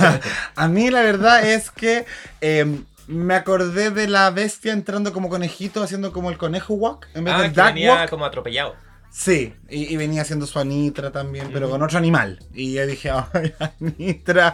[0.55, 2.05] A mí la verdad es que
[2.39, 7.25] em, me acordé de la bestia entrando como conejito, haciendo como el conejo walk en
[7.25, 8.09] vez ah, del que duck venía walk.
[8.09, 8.75] como atropellado.
[9.13, 12.39] Sí, y, y venía haciendo su Anitra también, pero con otro animal.
[12.53, 14.53] Y yo dije, ay, Anitra,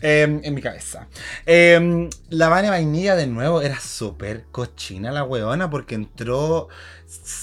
[0.00, 1.06] em, en mi cabeza.
[1.46, 6.68] Em, la Vania Vainilla de nuevo era súper cochina la weona porque entró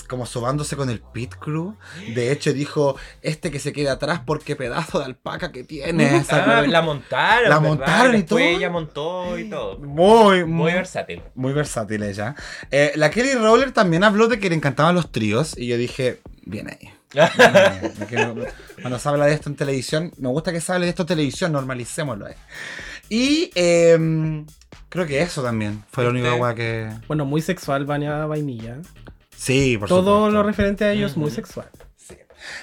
[0.07, 1.77] como sobándose con el pit crew.
[2.15, 6.23] De hecho dijo, este que se quede atrás porque pedazo de alpaca que tiene.
[6.23, 7.49] ¿se Ah, la montaron.
[7.49, 8.39] La montaron y todo.
[8.39, 9.77] ella montó y todo.
[9.77, 11.21] Muy, Muy muy, versátil.
[11.35, 12.35] muy versátil ella.
[12.71, 16.19] Eh, la Kelly Rowler también habló de que le encantaban los tríos y yo dije,
[16.49, 16.89] bien ahí.
[18.81, 21.07] Cuando se habla de esto en televisión, me gusta que se hable de esto en
[21.07, 22.27] televisión, normalicémoslo.
[22.27, 22.35] eh.
[23.09, 24.45] Y em,
[24.89, 26.41] creo que eso también fue la única ¿Viste?
[26.41, 26.89] weá que.
[27.07, 28.77] bueno, muy sexual, Vania Vainilla.
[29.35, 30.31] Sí, por Todo supuesto.
[30.31, 31.69] lo referente a ellos, muy sexual.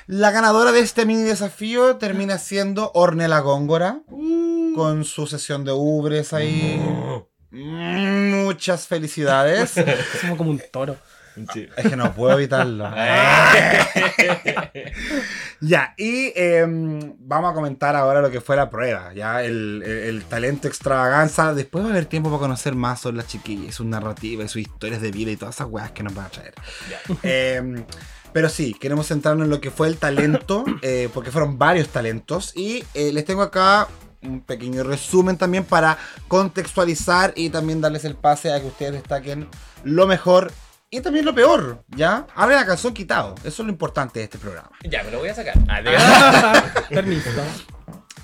[0.06, 4.00] La ganadora de este mini desafío termina siendo Ornella Góngora,
[4.74, 6.80] con su sesión de ubres ahí.
[7.50, 9.76] Mm, Muchas felicidades.
[9.76, 9.86] Es
[10.22, 10.96] como, como un toro.
[11.76, 12.88] Es que no puedo evitarlo.
[15.60, 19.98] Ya, y em, vamos a comentar ahora lo que fue la prueba, ya, el, el-
[20.16, 21.54] el talento extravaganza.
[21.54, 25.00] Después va a haber tiempo para conocer más sobre las chiquillas, sus narrativas, sus historias
[25.00, 26.54] de vida y todas esas weas que nos van a traer.
[27.22, 27.84] Em,
[28.32, 32.52] pero sí, queremos centrarnos en lo que fue el talento, eh, porque fueron varios talentos.
[32.54, 33.88] Y eh, les tengo acá
[34.22, 35.96] un pequeño resumen también para
[36.28, 39.48] contextualizar y también darles el pase a que ustedes destaquen
[39.84, 40.52] lo mejor
[40.90, 42.26] y también lo peor, ¿ya?
[42.34, 44.70] Hablen a calzón quitado, eso es lo importante de este programa.
[44.84, 45.54] Ya, me lo voy a sacar.
[45.68, 46.02] Adiós.
[46.88, 47.30] Permiso.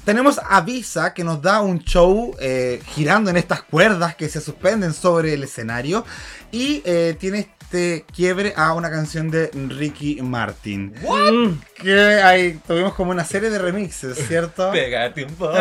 [0.05, 4.40] Tenemos a Visa que nos da un show eh, girando en estas cuerdas que se
[4.40, 6.05] suspenden sobre el escenario
[6.51, 10.92] y eh, tiene este quiebre a una canción de Ricky Martin.
[11.03, 14.70] Mm, Que ahí tuvimos como una serie de remixes, ¿cierto?
[14.72, 15.55] Pégate un poco.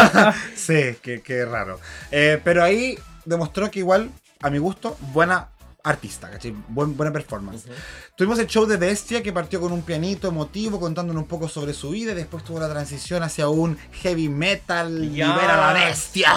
[0.56, 1.80] sí, qué, qué raro.
[2.10, 4.10] Eh, pero ahí demostró que igual,
[4.42, 5.48] a mi gusto, buena
[5.86, 6.54] artista, ¿cachai?
[6.68, 7.64] Buen- buena performance.
[8.16, 11.72] Tuvimos el show de Bestia que partió con un pianito emotivo contándonos un poco sobre
[11.74, 15.28] su vida y después tuvo la transición hacia un heavy metal, Ya.
[15.28, 16.28] libera a la bestia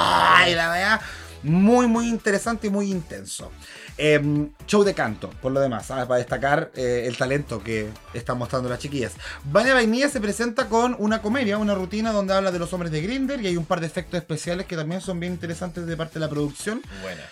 [0.50, 1.02] y la verdad.
[1.42, 3.50] muy, muy interesante y muy intenso.
[3.98, 6.06] Em, show de canto, por lo demás, ¿sabes?
[6.06, 9.14] para destacar eh, el talento que están mostrando las chiquillas.
[9.46, 13.02] Vania Vainilla se presenta con una comedia, una rutina donde habla de los hombres de
[13.02, 16.14] Grinder y hay un par de efectos especiales que también son bien interesantes de parte
[16.16, 16.82] de la producción.
[17.02, 17.24] Buena.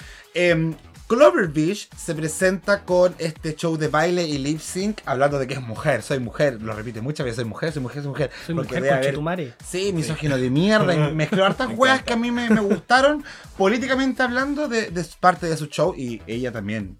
[1.10, 5.54] Em, Cloverfish se presenta con este show de baile y lip sync, hablando de que
[5.56, 8.32] es mujer, soy mujer, lo repite muchas veces, soy mujer, soy mujer, soy mujer.
[8.46, 9.54] Soy porque mujer debe con haber- Chetumare.
[9.66, 12.04] Sí, misógino de mierda, y mezcló hartas encanta.
[12.04, 13.24] que a mí me, me gustaron,
[13.58, 16.98] políticamente hablando, de, de parte de su show, y ella también,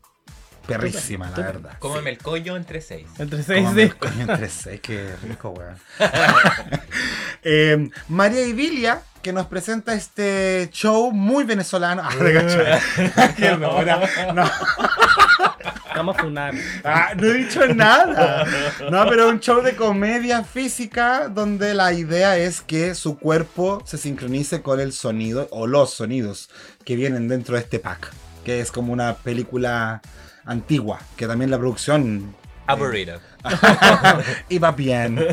[0.68, 1.78] perrísima, la verdad.
[1.80, 3.08] Cómeme el collo entre seis.
[3.18, 3.84] Entre seis de...
[3.84, 5.78] el coño entre seis, qué rico, weón.
[7.50, 12.02] Eh, María Ivilia, que nos presenta este show muy venezolano.
[12.04, 13.34] Ah, de.
[13.38, 14.02] Qué locura.
[14.34, 14.44] no,
[15.96, 16.54] Vamos a funar.
[16.84, 18.46] ah, no he dicho nada.
[18.92, 23.98] No, pero un show de comedia física donde la idea es que su cuerpo se
[23.98, 26.50] sincronice con el sonido o los sonidos
[26.86, 28.12] que vienen dentro de este pack.
[28.46, 30.02] Que es como una película
[30.48, 32.36] antigua, que también la producción
[32.68, 33.20] Aburrido.
[34.50, 35.18] iba bien.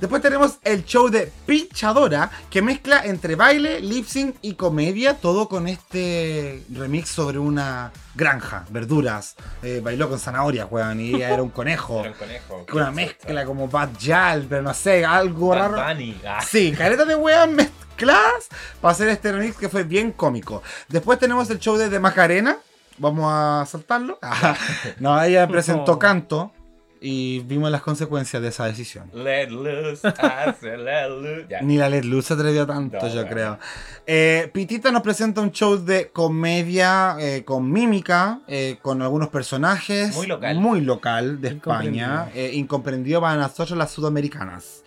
[0.00, 5.48] Después tenemos el show de Pinchadora, que mezcla entre baile, lip sync y comedia, todo
[5.48, 9.34] con este remix sobre una granja, verduras.
[9.60, 12.00] Eh, bailó con zanahoria, weón, y ella era un conejo.
[12.04, 12.66] Era un conejo.
[12.66, 15.94] Con una mezcla como Bad Yal, pero no sé, algo Bad raro.
[15.94, 16.20] Bunny.
[16.24, 16.42] Ah.
[16.42, 18.48] Sí, caretas de weas mezcladas
[18.80, 20.62] para hacer este remix que fue bien cómico.
[20.86, 22.58] Después tenemos el show de, de Macarena.
[22.98, 24.18] Vamos a saltarlo.
[25.00, 25.98] no, ella presentó No.
[25.98, 26.52] canto
[27.00, 29.08] y vimos las consecuencias de esa decisión.
[29.14, 31.46] Let loose, hace let loose.
[31.62, 33.56] Ni la Let Luz se atrevió tanto, No, yo creo.
[34.04, 40.16] Eh, Pitita nos presenta un show de comedia eh, con mímica, eh, con algunos personajes.
[40.16, 40.58] Muy local.
[40.58, 42.04] Muy local de Incomprendido.
[42.06, 42.30] España.
[42.34, 44.82] eh, incomprendido para nosotros las sudamericanas.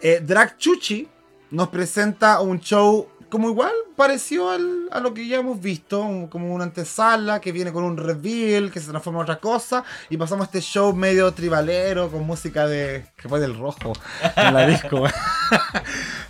[0.00, 1.08] Eh, Drag Chuchi
[1.50, 6.28] nos presenta un show como igual parecido al- a lo que ya hemos visto, un-
[6.28, 10.16] como una antesala que viene con un reveal, que se transforma en otra cosa, y
[10.16, 13.92] pasamos a este show medio tribalero con música de que fue del rojo
[14.36, 15.02] en la disco.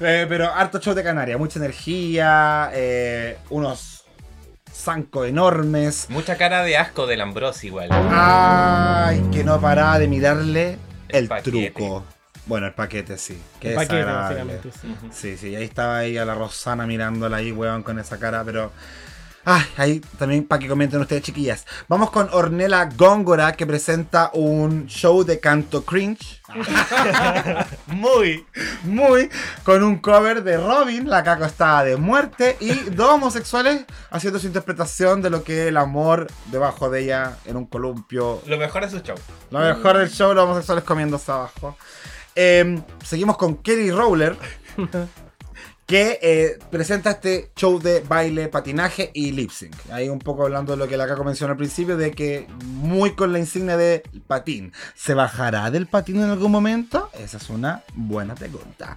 [0.01, 4.05] Eh, pero harto show de Canarias, mucha energía, eh, unos
[4.73, 6.07] zancos enormes.
[6.11, 7.89] Mucha cara de asco del Ambrose igual.
[7.93, 12.05] Ay, que no paraba de mirarle el, truco.
[12.47, 13.41] Bueno, el paquete sí.
[13.59, 14.97] Que El paquete, básicamente, sí.
[15.13, 18.71] Sí, sí, ahí estaba ahí a la Rosana mirándola ahí, weón, con esa cara, pero.
[19.47, 21.67] Ay, ahí también para que comenten ustedes, chiquillas.
[21.87, 26.41] Vamos con Ornella Góngora, que presenta un show de canto cringe.
[27.87, 28.47] muy,
[28.85, 29.29] muy.
[29.63, 34.47] Con un cover de Robin, la caco estaba de muerte, y dos homosexuales haciendo su
[34.47, 38.85] interpretación de lo que es el amor debajo de ella en un columpio Lo mejor
[38.85, 39.17] es su show.
[39.51, 41.77] lo mejor del show, los homosexuales comiéndose abajo.
[42.37, 44.37] Eh, seguimos con Kelly Rowler,
[45.87, 49.75] que eh, presenta este show de baile, patinaje y lip sync.
[49.91, 53.15] Ahí un poco hablando de lo que la Caco mencionó al principio, de que muy
[53.15, 54.73] con la insignia de patín.
[54.95, 57.11] ¿Se bajará del patín en algún momento?
[57.13, 58.97] Esa es una buena pregunta.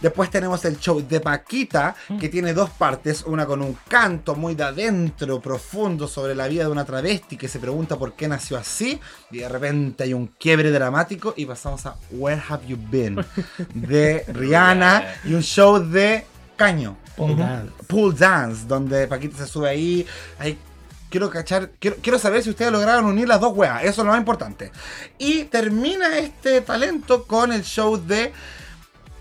[0.00, 4.54] Después tenemos el show de Paquita, que tiene dos partes, una con un canto muy
[4.54, 8.56] de adentro, profundo, sobre la vida de una travesti que se pregunta por qué nació
[8.56, 8.98] así,
[9.30, 13.22] y de repente hay un quiebre dramático y pasamos a Where Have You Been
[13.74, 16.24] de Rihanna y un show de
[16.60, 16.98] caño.
[17.16, 17.72] Pole dance.
[17.86, 20.06] Pool Dance, donde Paquita se sube ahí.
[20.38, 20.58] ahí
[21.08, 24.12] quiero cachar, quiero, quiero saber si ustedes lograron unir las dos weas, eso es lo
[24.12, 24.70] más importante.
[25.18, 28.32] Y termina este talento con el show de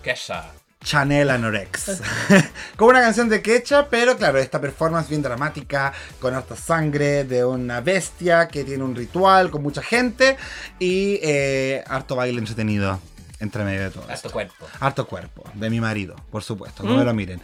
[0.03, 0.51] Kesha.
[0.83, 2.01] Chanel Anorex.
[2.77, 7.43] con una canción de Quecha, pero claro, esta performance bien dramática, con harta sangre de
[7.43, 10.37] una bestia que tiene un ritual con mucha gente
[10.77, 12.99] y eh, harto baile entretenido
[13.39, 14.09] entre medio de todo.
[14.09, 14.29] Esto.
[14.31, 14.65] cuerpo.
[14.79, 17.41] Harto cuerpo, de mi marido, por supuesto, no me lo miren.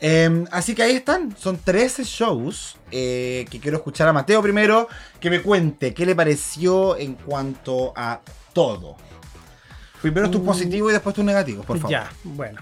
[0.00, 4.88] Eh, así que ahí están, son 13 shows eh, que quiero escuchar a Mateo primero,
[5.18, 8.20] que me cuente qué le pareció en cuanto a
[8.52, 8.96] todo.
[10.02, 10.44] Primero tus Uh.
[10.46, 11.90] positivos y después tus negativos, por favor.
[11.90, 12.60] Ya, bueno.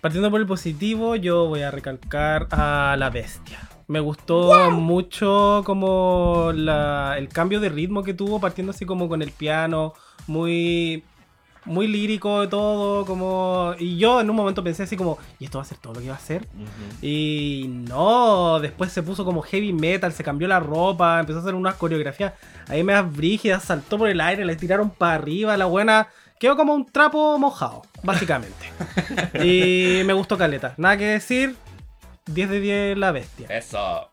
[0.00, 3.58] Partiendo por el positivo, yo voy a recalcar a la bestia.
[3.88, 9.22] Me gustó mucho como la- el cambio de ritmo que tuvo, partiendo así como con
[9.22, 9.94] el piano,
[10.26, 11.04] muy,
[11.66, 13.74] muy lírico y todo, como...
[13.78, 16.00] Y yo en un momento pensé así como, ¿y esto va a ser todo lo
[16.00, 16.46] que va a hacer?
[17.02, 21.54] Y no, después se puso como heavy metal, se cambió la ropa, empezó a hacer
[21.54, 22.32] unas coreografías
[22.68, 26.74] ahí me brígidas, saltó por el aire, le tiraron para arriba, la buena quedó como
[26.74, 28.72] un trapo mojado, básicamente.
[29.44, 31.56] y me gustó Caleta, nada que decir,
[32.26, 33.46] 10 de 10 la bestia.
[33.48, 34.10] Eso.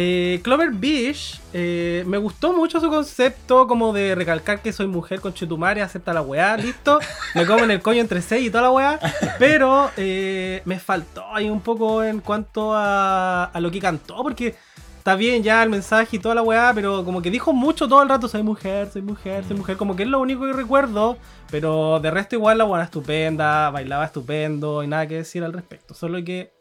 [0.00, 5.20] Eh, Clover Beach, eh, me gustó mucho su concepto como de recalcar que soy mujer
[5.20, 7.00] con chetumare, acepta la weá, listo.
[7.34, 9.00] Me como en el coño entre seis y toda la weá.
[9.40, 14.54] Pero eh, me faltó ahí un poco en cuanto a, a lo que cantó, porque
[14.98, 18.00] está bien ya el mensaje y toda la weá, pero como que dijo mucho todo
[18.00, 21.18] el rato, soy mujer, soy mujer, soy mujer, como que es lo único que recuerdo,
[21.50, 25.92] pero de resto igual la weá estupenda, bailaba estupendo y nada que decir al respecto,
[25.92, 26.52] solo que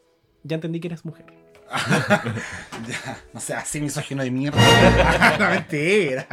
[0.42, 1.37] ya entendí que eres mujer.
[2.88, 4.60] Ya, no sé, así misógino de mierda.
[5.40, 6.28] no, mentira.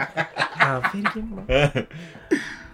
[0.59, 1.45] A ver, ¿quién más?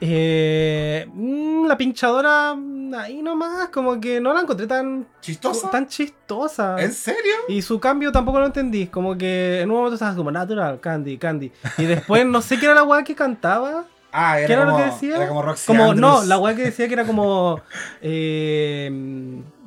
[0.03, 5.71] Eh, mm, la pinchadora, mm, ahí nomás, como que no la encontré tan ¿Chistosa?
[5.71, 6.81] tan chistosa.
[6.81, 7.35] ¿En serio?
[7.49, 8.87] Y su cambio tampoco lo entendí.
[8.87, 11.53] Como que en un momento estabas como natural, candy, candy.
[11.79, 13.85] Y después no sé qué era la weá que cantaba.
[14.13, 15.17] Ah, ¿Qué era, era lo como, que decía?
[15.17, 17.61] Era como Roxy Como, no, la weá que decía que era como.
[18.03, 18.91] eh,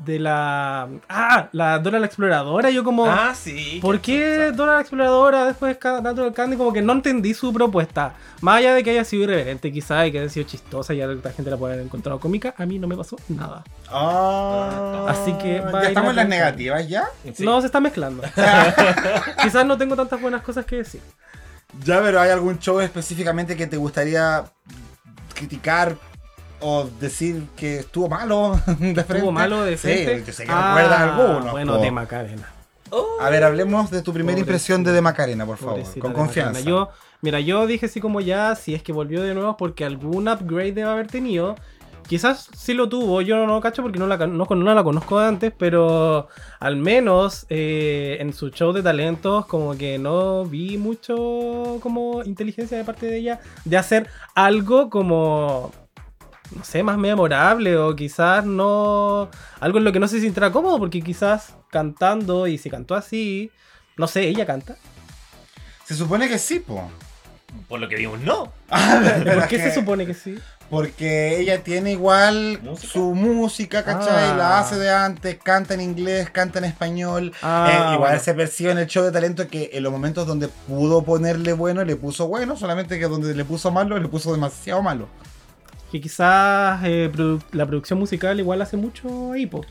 [0.06, 0.90] de la.
[1.08, 2.70] Ah, la Dora la Exploradora.
[2.70, 3.06] Yo como.
[3.06, 3.80] Ah, sí.
[3.82, 6.58] ¿Por qué Dora la Exploradora después Ca- Natural Candy?
[6.58, 8.14] Como que no entendí su propuesta.
[8.42, 11.08] Más allá de que haya sido irreverente quizá y que haya sido chistosa y a
[11.08, 13.64] la gente la puede haber encontrado cómica, a mí no me pasó nada.
[13.90, 17.06] Ah, Así que ¿Ya estamos en las negativas ya?
[17.34, 17.46] Sí.
[17.46, 18.24] No, se está mezclando.
[19.42, 21.02] quizás no tengo tantas buenas cosas que decir.
[21.84, 24.46] Ya, pero ¿hay algún show específicamente que te gustaría
[25.34, 25.96] criticar
[26.60, 29.02] o decir que estuvo malo de frente?
[29.02, 30.20] ¿Estuvo malo de frente?
[30.20, 31.52] Sí, yo sé que recuerdas algunos.
[31.52, 31.82] Bueno, po.
[31.82, 32.50] de Macarena.
[32.90, 33.18] Oh.
[33.20, 36.62] A ver, hablemos de tu primera impresión de De Macarena, por favor, con confianza.
[36.62, 36.90] Yo,
[37.22, 40.74] mira, yo dije así como ya, si es que volvió de nuevo porque algún upgrade
[40.74, 41.56] debe haber tenido.
[42.08, 45.20] Quizás sí lo tuvo, yo no lo cacho porque no la, no, no la conozco
[45.20, 46.28] de antes, pero
[46.60, 52.78] al menos eh, en su show de talentos como que no vi mucho como inteligencia
[52.78, 55.72] de parte de ella de hacer algo como,
[56.56, 60.80] no sé, más memorable o quizás no, algo en lo que no se sintiera cómodo
[60.80, 63.50] porque quizás cantando y si cantó así,
[63.98, 64.76] no sé, ella canta.
[65.86, 66.90] Se supone que sí, po.
[67.68, 68.52] Por lo que vimos, no.
[69.24, 70.38] Pero ¿Por qué se supone que sí?
[70.74, 72.92] Porque ella tiene igual ¿Música?
[72.94, 74.32] su música, ¿cachai?
[74.32, 74.36] Ah.
[74.36, 77.32] La hace de antes, canta en inglés, canta en español.
[77.44, 78.20] Ah, Eh, igual bueno.
[78.20, 81.86] se percibe en el show de talento que en los momentos donde pudo ponerle bueno,
[81.86, 85.08] le puso bueno, solamente que donde le puso malo, le puso demasiado malo.
[85.92, 89.64] Que quizás eh, produ- la producción musical igual hace mucho ahí, po.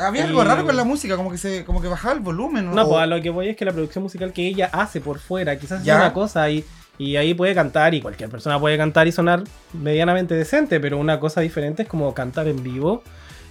[0.00, 2.72] Había algo Y- raro con la música, como que se, como que bajaba el volumen.
[2.72, 5.00] No, o- pues a lo que voy es que la producción musical que ella hace
[5.00, 5.96] por fuera, quizás es Ya.
[5.96, 6.64] una cosa y,
[6.98, 11.18] y ahí puede cantar y cualquier persona puede cantar y sonar medianamente decente, pero una
[11.20, 13.02] cosa diferente es como cantar en vivo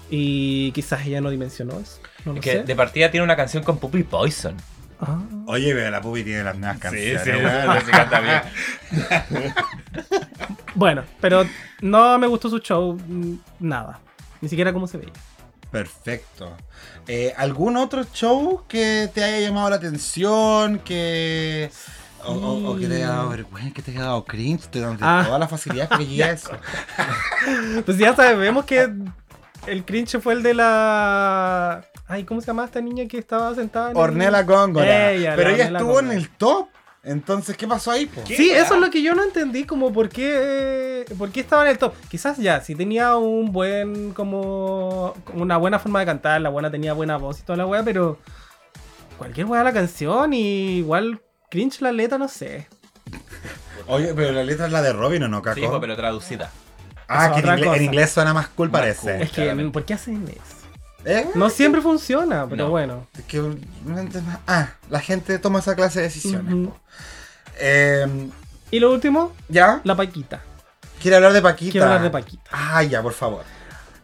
[0.10, 2.00] y quizás ella no dimensionó eso.
[2.26, 2.64] No lo Que sé.
[2.64, 4.56] de partida tiene una canción con Puppy Poison.
[5.02, 5.20] Ah.
[5.48, 7.22] Oye, pero la Pupi tiene las nuevas canciones.
[7.24, 7.82] sí, weón.
[7.86, 9.54] sí, canta bien.
[10.76, 11.46] Bueno, pero
[11.82, 14.00] no me gustó su show, mm, nada.
[14.42, 15.14] Ni siquiera cómo se veía.
[15.72, 16.56] Perfecto.
[17.08, 20.80] Eh, ¿Algún otro show que te haya llamado la atención?
[20.80, 21.70] Que.
[22.26, 24.98] O, o- o que te haya dado vergüenza, que te haya dado cringe, te dan
[25.02, 25.24] Ah.
[25.26, 26.52] todas las facilidades que eso.
[27.86, 28.90] Pues ya sabemos que
[29.68, 31.84] el cringe fue el de la.
[32.08, 33.92] Ay, ¿cómo se llama esta niña que estaba sentada?
[33.92, 35.12] en el- Ornella Góngora.
[35.12, 36.68] Ella, Pero la ella Ornella estuvo en el top.
[37.06, 38.10] Entonces, ¿qué pasó ahí?
[38.28, 41.72] Sí, eso es lo que yo no entendí, como por qué, por qué estaba en
[41.72, 41.94] el top.
[42.10, 46.94] Quizás ya, si tenía un buen, como, una buena forma de cantar, la buena tenía
[46.94, 48.20] buena voz y toda la weá, pero
[49.18, 51.20] cualquier weá la canción y igual
[51.54, 52.68] cringe la letra, no sé.
[53.88, 55.60] Oye, pero la letra es la de Robin o no, Caco?
[55.60, 56.50] Sí, pues, pero traducida.
[57.08, 59.02] ah, que en inglés, en inglés suena más cool, Más parece.
[59.14, 59.22] cool.
[59.22, 59.72] Es que, claramente.
[59.72, 60.42] ¿por qué hacen eso?
[61.06, 61.28] ¿Eh?
[61.36, 62.70] No siempre funciona, pero No.
[62.72, 63.06] bueno.
[63.16, 63.40] Es que,
[64.48, 66.70] ah, la gente toma esa clase de decisiones.
[67.60, 68.30] Eh,
[68.72, 69.80] Y lo último, ¿Ya?
[69.84, 70.42] la Paquita.
[71.02, 71.72] ¿Quiere hablar de Paquita?
[71.72, 72.50] Quiero hablar de Paquita.
[72.52, 73.44] Ah, ya, por favor.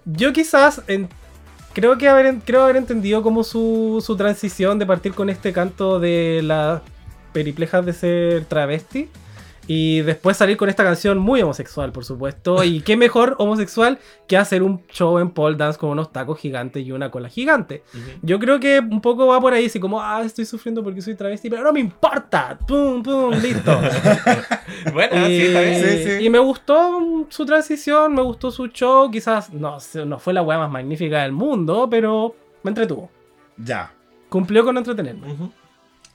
[0.05, 1.09] Yo quizás en-
[1.73, 5.99] creo que haber, creo haber entendido como su, su transición de partir con este canto
[5.99, 6.81] de las
[7.31, 9.09] periplejas de ser travesti
[9.71, 12.63] y después salir con esta canción muy homosexual, por supuesto.
[12.63, 16.83] Y qué mejor homosexual que hacer un show en pole dance con unos tacos gigantes
[16.83, 17.83] y una cola gigante.
[18.23, 21.13] Yo creo que un poco va por ahí, así como, ah, estoy sufriendo porque soy
[21.13, 22.57] travesti, pero no me importa.
[22.67, 23.79] Pum, pum, listo.
[24.93, 25.83] Bueno, Ah, sí, está bien.
[25.83, 26.25] Sí, sí.
[26.25, 29.11] Y me gustó su transición, me gustó su show.
[29.11, 33.11] Quizás no, no fue la weá más magnífica del mundo, pero me entretuvo.
[33.57, 33.93] Ya.
[34.29, 35.27] Cumplió con entretenerme.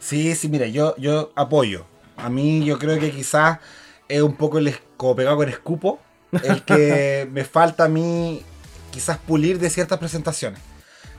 [0.04, 1.86] Sí, sí, mira, yo, yo apoyo.
[2.18, 3.58] A mí yo creo que quizás
[4.06, 5.98] es un poco el como pegado con escupo.
[6.42, 8.42] El que me falta a mí
[8.90, 10.60] quizás pulir de ciertas presentaciones.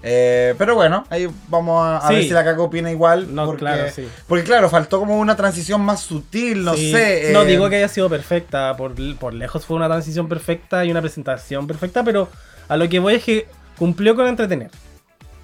[0.03, 2.13] Eh, pero bueno, ahí vamos a, a Sí.
[2.13, 3.33] ver si la caca opina igual.
[3.33, 4.07] No, porque, claro, sí.
[4.27, 6.91] Porque claro, faltó como una transición más sutil, no Sí.
[6.91, 7.31] sé.
[7.33, 10.91] No eh, digo que haya sido perfecta, por, por lejos fue una transición perfecta y
[10.91, 12.29] una presentación perfecta, pero
[12.67, 13.47] a lo que voy es que
[13.79, 14.69] cumplió con entretener.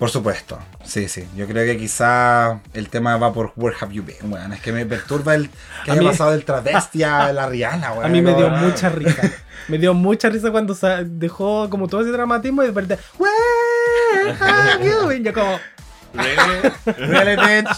[0.02, 1.28] Por supuesto, sí, sí.
[1.36, 4.52] Yo creo que quizá el tema va por Where Have You Been, weón.
[4.52, 5.52] Es que me perturba el
[5.86, 8.06] que A haya mí- pasado del travesti a la Rihanna, weón.
[8.06, 9.22] A mí me dio mucha risa.
[9.68, 14.36] Me dio mucha risa cuando sa- dejó como todo ese dramatismo y de repente, "Where
[14.40, 15.60] have you been?" Yo como,
[16.14, 17.70] Really, bitch.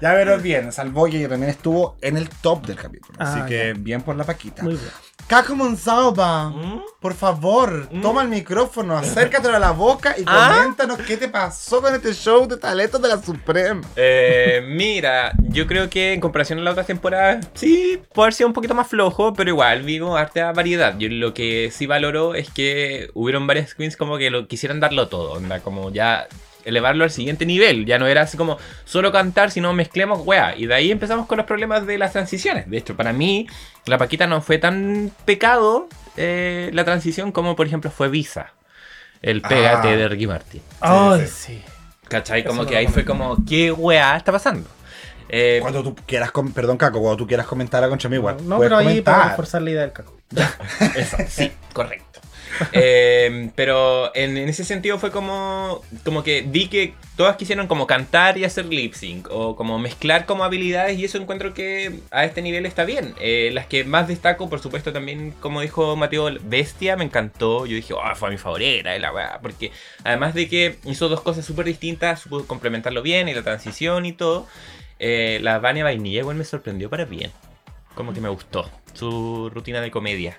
[0.00, 3.14] Ya verás bien, salvó y también estuvo en el top del capítulo.
[3.18, 4.62] Ah, así que bien por la Paquita.
[4.62, 4.84] muy bien.
[5.26, 6.82] Caco Monsalva, ¿Mm?
[7.00, 10.54] por favor, toma el micrófono, acércatelo a la boca y ¿Ah?
[10.54, 13.80] coméntanos qué te pasó con este show de talentos de la Suprema.
[13.96, 18.48] Eh, mira, yo creo que en comparación a la otra temporada, sí, puede haber sido
[18.48, 20.94] un poquito más flojo, pero igual vivo harta variedad.
[20.98, 25.08] Yo lo que sí valoro es que hubieron varias queens como que lo quisieran darlo
[25.08, 26.28] todo, onda, como ya
[26.64, 27.86] elevarlo al siguiente nivel.
[27.86, 30.56] Ya no era así como solo cantar, sino mezclemos weá.
[30.56, 32.68] Y de ahí empezamos con los problemas de las transiciones.
[32.68, 33.46] De hecho, para mí,
[33.86, 38.52] la Paquita no fue tan pecado eh, la transición como, por ejemplo, fue Visa.
[39.22, 39.96] El pégate Ah.
[39.96, 40.62] de Ricky Martin.
[40.80, 41.32] Ay, sí.
[41.54, 41.62] sí.
[42.08, 42.44] ¿Cachai?
[42.44, 44.68] Como Eso que no ahí fue como, ¿qué weá está pasando?
[45.28, 48.36] Eh, Cuando tú quieras, perdón Caco, cuando tú quieras comentar contra mí, igual.
[48.46, 50.14] No, puedes pero ahí para reforzar la idea del caco.
[50.94, 52.13] Eso, sí, correcto.
[52.76, 58.36] Eh, pero en, ese sentido fue como, como que vi que todas quisieron como cantar
[58.36, 62.42] y hacer lip sync o como mezclar como habilidades y eso encuentro que a este
[62.42, 63.14] nivel está bien.
[63.20, 67.66] Eh, las que más destaco, por supuesto, también como dijo Mateo, Bestia me encantó.
[67.66, 69.70] Yo dije, oh, fue mi favorita, y la weá", porque
[70.02, 74.12] además de que hizo dos cosas súper distintas, supo complementarlo bien y la transición y
[74.12, 74.46] todo.
[74.98, 77.30] eh, la Vania Vainilla igual me sorprendió para bien.
[77.94, 80.38] Como que me gustó su rutina de comedia.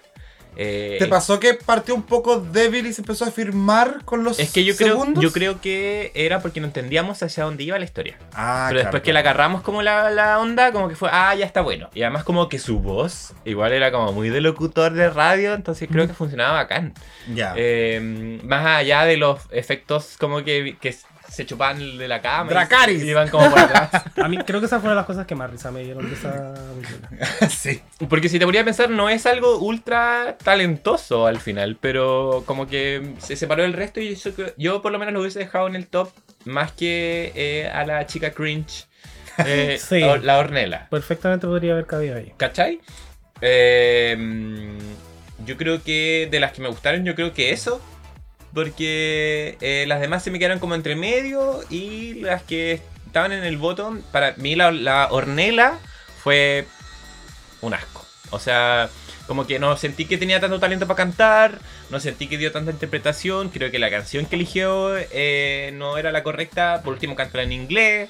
[0.57, 4.39] Eh, ¿Te pasó que partió un poco débil y se empezó a firmar con los
[4.39, 7.85] Es que yo creo, yo creo que era porque no entendíamos hacia dónde iba la
[7.85, 8.17] historia.
[8.33, 11.35] Ah, Pero claro, después que la agarramos como la, la onda, como que fue, ah,
[11.35, 11.89] ya está bueno.
[11.93, 15.89] Y además como que su voz igual era como muy de locutor de radio, entonces
[15.91, 16.93] creo que funcionaba bacán.
[17.33, 17.53] Ya.
[17.55, 20.95] Eh, más allá de los efectos como que, que
[21.29, 22.51] se chupaban de la cama.
[22.89, 23.89] y Iban como por atrás.
[24.17, 26.07] A mí creo que esa fue una de las cosas que más risa me dieron
[26.07, 27.49] de esa película.
[27.49, 27.81] sí.
[28.09, 32.67] Porque si te ponía a pensar, no es algo ultra talentoso al final, pero como
[32.67, 34.17] que se separó del resto y
[34.57, 36.09] yo por lo menos lo hubiese dejado en el top
[36.45, 38.85] más que eh, a la chica cringe,
[39.45, 39.99] eh, Sí.
[39.99, 40.87] la- la Ornella.
[40.89, 42.33] Perfectamente podría haber cabido ahí.
[42.37, 42.79] ¿Cachai?
[43.41, 47.81] Eh, mm, yo creo que de las que me gustaron, yo creo que eso.
[48.55, 53.43] Porque eh, las demás se me quedaron como entre medio y las que estaban en
[53.43, 55.09] el bottom, para mí la, la
[56.23, 56.65] fue
[57.61, 58.05] un asco.
[58.31, 58.89] O sea,
[59.27, 62.71] como que no sentí que tenía tanto talento para cantar, no sentí que dio tanta
[62.71, 67.39] interpretación, creo que la canción que eligió eh, no era la correcta, por último cantó
[67.39, 68.09] en inglés.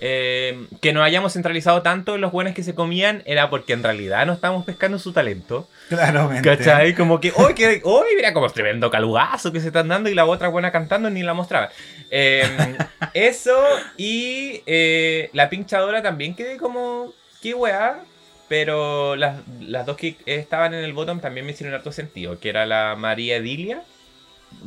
[0.00, 3.82] Eh, que no hayamos centralizado tanto en los buenos que se comían era porque en
[3.82, 5.68] realidad no estábamos pescando su talento.
[5.88, 6.48] Claramente.
[6.48, 6.94] ¿Cachai?
[6.94, 10.24] Como que, hoy que hoy mira como tremendo calugazo que se están dando y la
[10.24, 11.70] otra buena cantando ni la mostraba.
[12.10, 12.76] Eh,
[13.14, 13.60] eso
[13.96, 18.00] y eh, la pinchadora también quedé como, qué weá.
[18.48, 22.48] Pero las, las dos que estaban en el bottom también me hicieron harto sentido, que
[22.48, 23.82] era la María Edilia.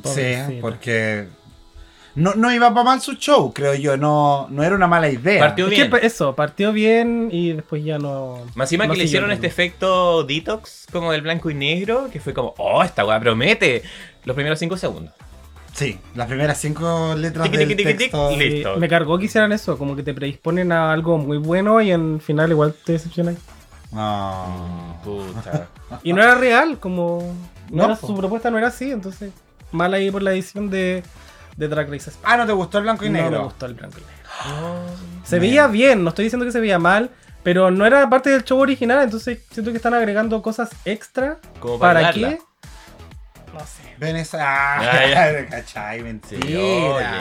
[0.04, 1.26] Sí, porque
[2.16, 3.98] no, no iba para mal su show, creo yo.
[3.98, 5.40] No, no era una mala idea.
[5.40, 5.90] Partió Es bien.
[5.90, 8.40] que eso, partió bien y después ya no.
[8.56, 12.20] Más encima no que le hicieron este efecto detox como del blanco y negro, que
[12.20, 13.84] fue como, oh, esta weá promete.
[14.26, 15.14] Los primeros 5 segundos.
[15.74, 18.36] Sí, las primeras cinco letras Tiqui, del tiqui, tiqui, texto.
[18.36, 18.76] Listo.
[18.78, 22.20] me cargó que hicieran eso, como que te predisponen a algo muy bueno y en
[22.20, 23.38] final igual te decepcionan.
[23.94, 24.96] Ah.
[25.04, 25.68] Puta.
[26.04, 27.20] Y no era real, como.
[27.70, 29.32] No No, era- su propuesta no era así, entonces.
[29.72, 31.04] Mal ahí por la edición de,
[31.62, 32.34] de Drag Race España.
[32.34, 33.38] Ah, ¿no te gustó el blanco y No negro?
[33.40, 34.86] me gustó el blanco y negro.
[35.24, 37.12] Se veía bien, no estoy diciendo que se veía mal,
[37.44, 41.38] pero no era parte del show original, entonces siento que están agregando cosas extra.
[41.60, 42.38] Como para, ¿Para ayudarla.
[42.38, 42.44] qué?
[43.54, 43.96] No sé.
[43.98, 44.40] Ven esa.
[44.80, 45.46] Ah, ya.
[45.48, 46.42] cachai, mentira.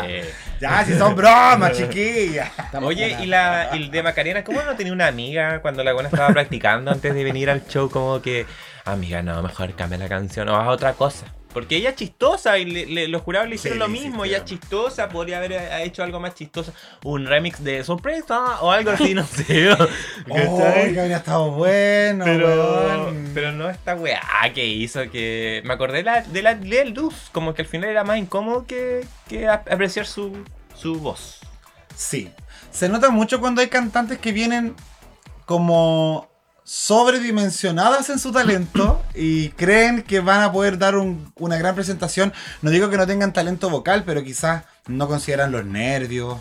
[0.02, 0.24] oye.
[0.60, 2.50] Ya, si son bromas, chiquillas.
[2.80, 6.08] Oye, y la y el de Macarena, ¿cómo no tenía una amiga cuando la buena
[6.08, 7.90] estaba practicando antes de venir al show?
[7.90, 8.46] Como que,
[8.84, 11.26] amiga, no, mejor cambia la canción o haz otra cosa.
[11.52, 14.24] Porque ella es chistosa y le- le- los jurados le hicieron Sí, lo mismo.
[14.24, 16.72] Ella es chistosa, podría haber eh, hecho algo más chistoso.
[17.04, 19.70] Un remix de sorpresa o algo así, no sé.
[20.30, 23.30] Oh, que habría estado bueno, Pero, weón.
[23.34, 24.20] pero no esta weá
[24.54, 25.60] que hizo que.
[25.64, 29.04] Me acordé la, de la de Luz, como que al final era más incómodo que,
[29.28, 30.44] que ap- apreciar su,
[30.76, 31.40] su voz.
[31.96, 32.30] Sí.
[32.70, 34.76] Se nota mucho cuando hay cantantes que vienen
[35.46, 36.29] como
[36.70, 42.32] sobredimensionadas en su talento y creen que van a poder dar un- una gran presentación.
[42.62, 46.38] No digo que no tengan talento vocal, pero quizás no consideran los nervios.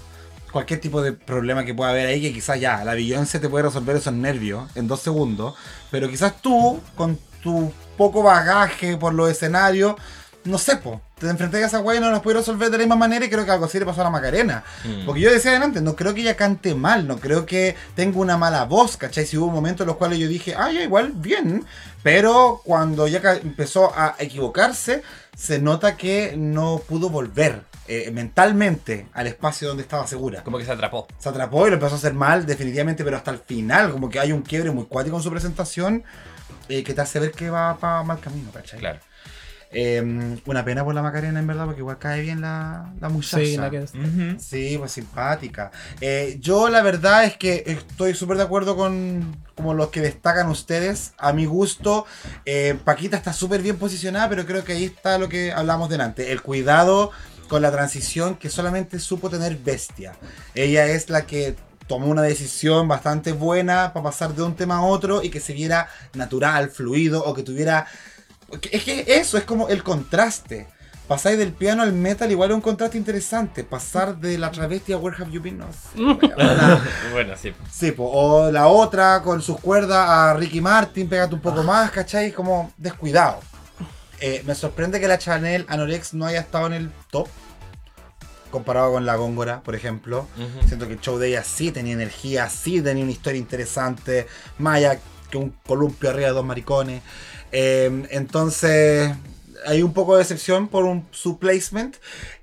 [0.52, 3.66] Cualquier tipo de problema que pueda haber ahí, que quizás ya, la Beyoncé te puede
[3.66, 5.56] resolver esos nervios en dos segundos.
[5.90, 9.96] Pero quizás tú, con tu poco bagaje por los escenarios,
[10.44, 10.78] no sé,
[11.20, 13.30] te enfrenté a esa weá y no las pude resolver de la misma manera y
[13.30, 14.64] creo que algo así le pasó a la Macarena.
[14.84, 15.06] Mm.
[15.06, 18.38] Porque yo decía adelante, no creo que ella cante mal, no creo que tenga una
[18.38, 19.26] mala voz, ¿cachai?
[19.26, 21.66] Si hubo momentos en los cuales yo dije, ah, ya igual, bien.
[22.04, 25.04] Pero cuando ya empezó a equivocarse,
[25.36, 30.44] se nota que no pudo volver eh, mentalmente al espacio donde estaba segura.
[30.44, 31.08] Como que se atrapó.
[31.18, 34.20] Se atrapó y lo empezó a hacer mal, definitivamente, pero hasta el final, como que
[34.20, 36.04] hay un quiebre muy cuático en su presentación
[36.68, 38.80] eh, que te hace ver que va para mal camino, ¿cachai?
[38.80, 39.00] Claro.
[39.72, 43.46] Eh, una pena por la Macarena, en verdad, porque igual cae bien la, la muchacha.
[43.46, 43.94] Sí, la que es-.
[44.40, 45.72] Sí, pues simpática.
[46.02, 50.48] Eh, yo la verdad es que estoy súper de acuerdo con como los que destacan
[50.50, 51.14] ustedes.
[51.18, 52.06] A mi gusto,
[52.46, 56.32] eh, Paquita está súper bien posicionada, pero creo que ahí está lo que hablamos delante.
[56.32, 57.12] El cuidado
[57.48, 60.14] con la transición que solamente supo tener Bestia.
[60.56, 61.56] Ella es la que
[61.88, 65.54] tomó una decisión bastante buena para pasar de un tema a otro y que se
[65.54, 67.86] viera natural, fluido o que tuviera...
[68.72, 70.68] Es que eso es como el contraste.
[71.10, 73.64] Pasáis del piano al metal, igual es un contraste interesante.
[73.64, 75.58] Pasar de la travesti a Where Have You Been?
[75.58, 76.00] No sé.
[77.12, 77.52] bueno, sí.
[77.72, 78.12] sí, po.
[78.12, 82.32] o la otra con sus cuerdas a Ricky Martin, pégate un poco más, ¿cachai?
[82.32, 83.40] Como descuidado.
[84.20, 87.28] Eh, me sorprende que la Chanel Anorex no haya estado en el top.
[88.52, 90.28] Comparado con la Góngora, por ejemplo.
[90.68, 94.28] Siento que el show de ella sí tenía energía, sí tenía una historia interesante.
[94.64, 95.00] Allá
[95.30, 97.02] que un columpio arriba de dos maricones.
[97.52, 99.12] Eh, entonces,
[99.66, 101.98] hay un poco de decepción por un, su placement.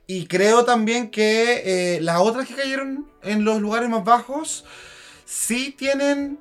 [0.08, 4.64] Y creo también que eh, las otras que cayeron en los lugares más bajos
[5.24, 6.38] sí tienen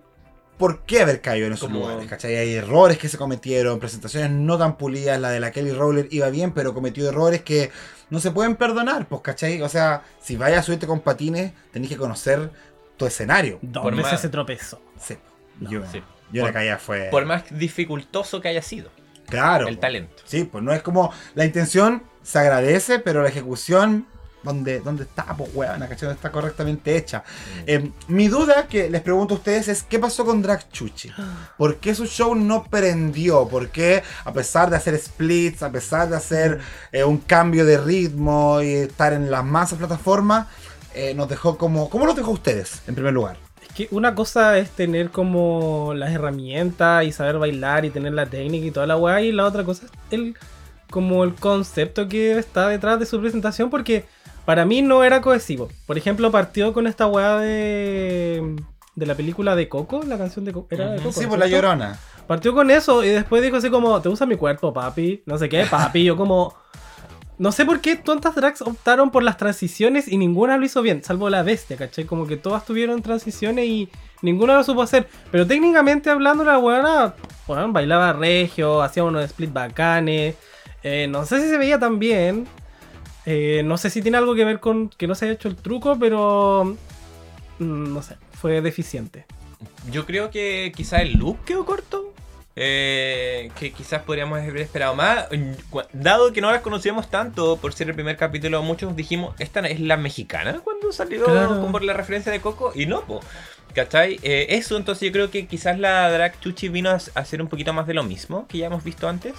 [0.59, 2.35] por qué haber caído en esos Como- lugares, ¿cachai?
[2.37, 6.29] Hay errores que se cometieron, presentaciones no tan pulidas, la de la Kelly Rowler iba
[6.29, 7.71] bien, pero cometió errores que
[8.09, 9.61] no se pueden perdonar, pues, ¿cachai?
[9.63, 12.51] O sea, si vayas a subirte con patines, tenés que conocer
[12.97, 13.57] tu escenario.
[13.63, 14.79] Dos Por veces más- se tropezó.
[15.01, 15.17] Sí.
[15.59, 16.01] Yo, Sí.
[16.35, 17.07] Yo Por- la caída fue...
[17.09, 18.91] Por más dificultoso que haya sido
[19.27, 19.67] claro.
[19.67, 20.23] el talento.
[20.25, 24.07] Sí, pues no es como la intención se agradece, pero la ejecución
[24.43, 26.07] donde, donde está, pues weón, ¿cachai?
[26.07, 27.23] No está correctamente hecha.
[27.65, 31.11] Eh, mi duda que les pregunto a ustedes es ¿qué pasó con Drag Chuchi?
[31.57, 33.47] ¿Por qué su show no prendió?
[33.47, 36.59] ¿Por qué a pesar de hacer splits, a pesar de hacer
[36.91, 40.47] eh, un cambio de ritmo y estar en las masas plataformas,
[40.93, 41.89] eh, nos dejó como...
[41.89, 43.44] ¿Cómo los dejó a ustedes, en primer lugar?
[43.75, 48.65] Que una cosa es tener como las herramientas y saber bailar y tener la técnica
[48.65, 50.35] y toda la weá, y la otra cosa es el
[50.89, 54.05] como el concepto que está detrás de su presentación, porque
[54.45, 55.69] para mí no era cohesivo.
[55.87, 58.55] Por ejemplo, partió con esta weá de,
[58.95, 60.67] de la película de Coco, la canción de Coco.
[60.69, 60.97] ¿Era de.
[60.99, 61.11] Coco?
[61.11, 61.67] Sí, por la ¿cierto?
[61.67, 61.99] llorona.
[62.27, 65.23] Partió con eso y después dijo así como, te usa mi cuerpo, papi.
[65.25, 66.03] No sé qué, papi.
[66.03, 66.55] Yo como...
[67.37, 71.03] No sé por qué tantas drags optaron por las transiciones y ninguna lo hizo bien,
[71.03, 72.05] salvo la bestia, ¿cachai?
[72.05, 73.89] Como que todas tuvieron transiciones y
[74.21, 75.07] ninguna lo supo hacer.
[75.31, 77.13] Pero técnicamente hablando, la buena,
[77.45, 80.35] bueno, bailaba regio, hacía unos split bacanes.
[80.81, 82.47] Eh, no sé si se veía tan bien.
[83.25, 85.55] Eh, no sé si tiene algo que ver con que no se haya hecho el
[85.57, 86.77] truco, pero...
[87.59, 89.25] mm, No sé, fue deficiente.
[89.91, 92.13] Yo creo que quizás el look quedó corto.
[92.57, 95.27] Eh, que quizás podríamos haber esperado más.
[95.93, 99.79] Dado que no las conocíamos tanto por ser el primer capítulo, muchos dijimos, esta es
[99.79, 101.67] la mexicana cuando salió Claro.
[101.71, 102.71] por la referencia de Coco.
[102.73, 103.19] Y no, po.
[103.73, 104.19] ¿Cachai?
[104.23, 107.49] Eh, eso, entonces yo creo que quizás la Drag Chuchi vino a a hacer un
[107.49, 109.33] poquito más de lo mismo que ya hemos visto antes.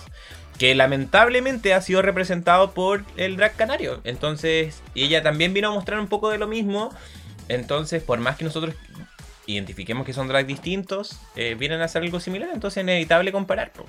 [0.59, 4.01] Que lamentablemente ha sido representado por el Drag Canario.
[4.05, 6.95] Entonces, ella también vino a mostrar un poco de lo mismo.
[7.49, 8.75] Entonces, por más que nosotros
[9.47, 13.72] identifiquemos que son drag distintos, eh, vienen a hacer algo similar, entonces es inevitable comparar.
[13.72, 13.84] po.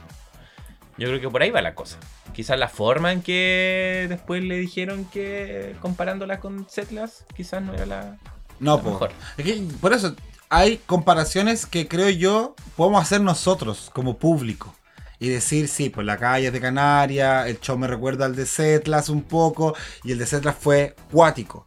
[0.97, 1.97] Yo creo que por ahí va la cosa.
[2.33, 7.85] Quizás la forma en que después le dijeron que comparándola con Setlas, quizás no era
[7.85, 8.17] la,
[8.59, 8.89] No, la po.
[8.91, 9.11] mejor.
[9.37, 10.15] Es que por eso
[10.49, 14.73] hay comparaciones que creo yo podemos hacer nosotros como público.
[15.19, 18.45] Y decir, sí, pues la calle es de Canarias, el show me recuerda al de
[18.45, 21.65] Setlas un poco, y el de Setlas fue cuático.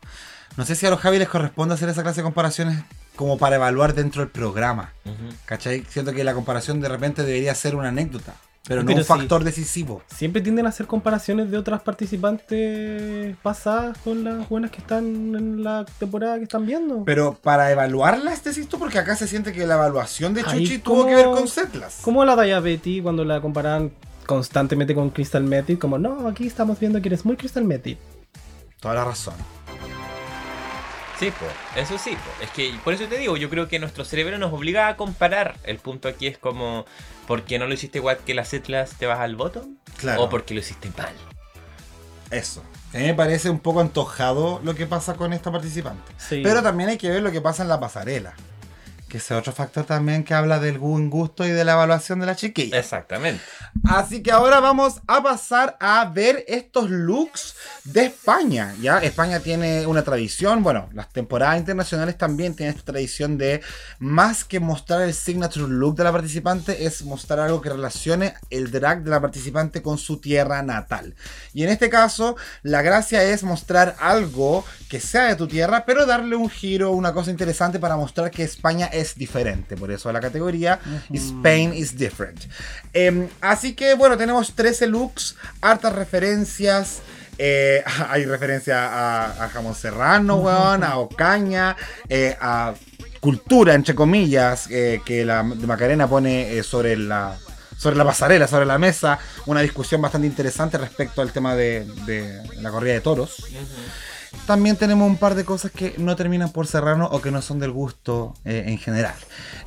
[0.57, 2.84] No sé si a los Javi les corresponde hacer esa clase de comparaciones
[3.21, 4.95] como para evaluar dentro del programa.
[5.05, 5.35] Ujú.
[5.45, 5.85] ¿Cachai?
[5.91, 8.35] Siento que la comparación de repente debería ser una anécdota,
[8.66, 9.05] pero no un sí.
[9.05, 10.01] factor decisivo.
[10.07, 15.62] Siempre tienden a hacer comparaciones de otras participantes pasadas con las buenas que están en
[15.62, 17.05] la temporada que están viendo.
[17.05, 21.05] Pero para evaluarlas, decís tú, porque acá se siente que la evaluación de Chuchi tuvo
[21.05, 21.99] que ver con Setlas.
[22.01, 23.93] Como la talla Betty cuando la comparaban
[24.25, 27.99] constantemente con Crystal Method, como no, aquí estamos viendo que eres muy Crystal Method.
[28.81, 29.35] Toda la razón.
[31.21, 31.45] Sí, po,
[31.79, 32.43] eso sí, po.
[32.43, 35.59] es que por eso te digo, yo creo que nuestro cerebro nos obliga a comparar.
[35.64, 36.87] El punto aquí es como,
[37.27, 39.77] ¿por qué no lo hiciste igual que las Setlas te vas al bottom?
[39.99, 40.23] Claro.
[40.23, 41.12] O porque lo hiciste mal.
[42.31, 42.62] Eso.
[42.95, 46.11] A mí me parece un poco antojado lo que pasa con esta participante.
[46.16, 46.41] Sí.
[46.43, 48.33] Pero también hay que ver lo que pasa en la pasarela.
[49.11, 52.27] Que ese otro factor también que habla del buen gusto y de la evaluación de
[52.27, 52.79] la chiquilla.
[52.79, 53.43] Exactamente.
[53.83, 58.73] Así que ahora vamos a pasar a ver estos looks de España.
[58.81, 63.63] Ya España tiene una tradición, bueno, las temporadas internacionales también tienen esta tradición de
[63.99, 68.71] más que mostrar el signature look de la participante, es mostrar algo que relacione el
[68.71, 71.17] drag de la participante con su tierra natal.
[71.53, 76.07] Y en este caso, la gracia es mostrar algo que sea de tu tierra, pero
[76.07, 79.77] darle un giro, una cosa interesante para mostrar que España es diferente.
[79.77, 80.79] Por eso la categoría
[81.13, 82.41] Spain is different.
[82.93, 87.01] Em, así que bueno, tenemos 13 looks, hartas referencias.
[87.39, 91.75] eh, hay referencia a, a jamón serrano, weón, a ocaña,
[92.09, 92.75] eh, a
[93.21, 97.39] cultura, entre comillas, eh, que la de Macarena pone eh, sobre la
[97.77, 102.43] sobre la pasarela, sobre la mesa, una discusión bastante interesante respecto al tema de, de
[102.61, 103.37] la corrida de toros.
[104.47, 107.59] También tenemos un par de cosas que no terminan por serrano o que no son
[107.59, 109.14] del gusto eh, en general.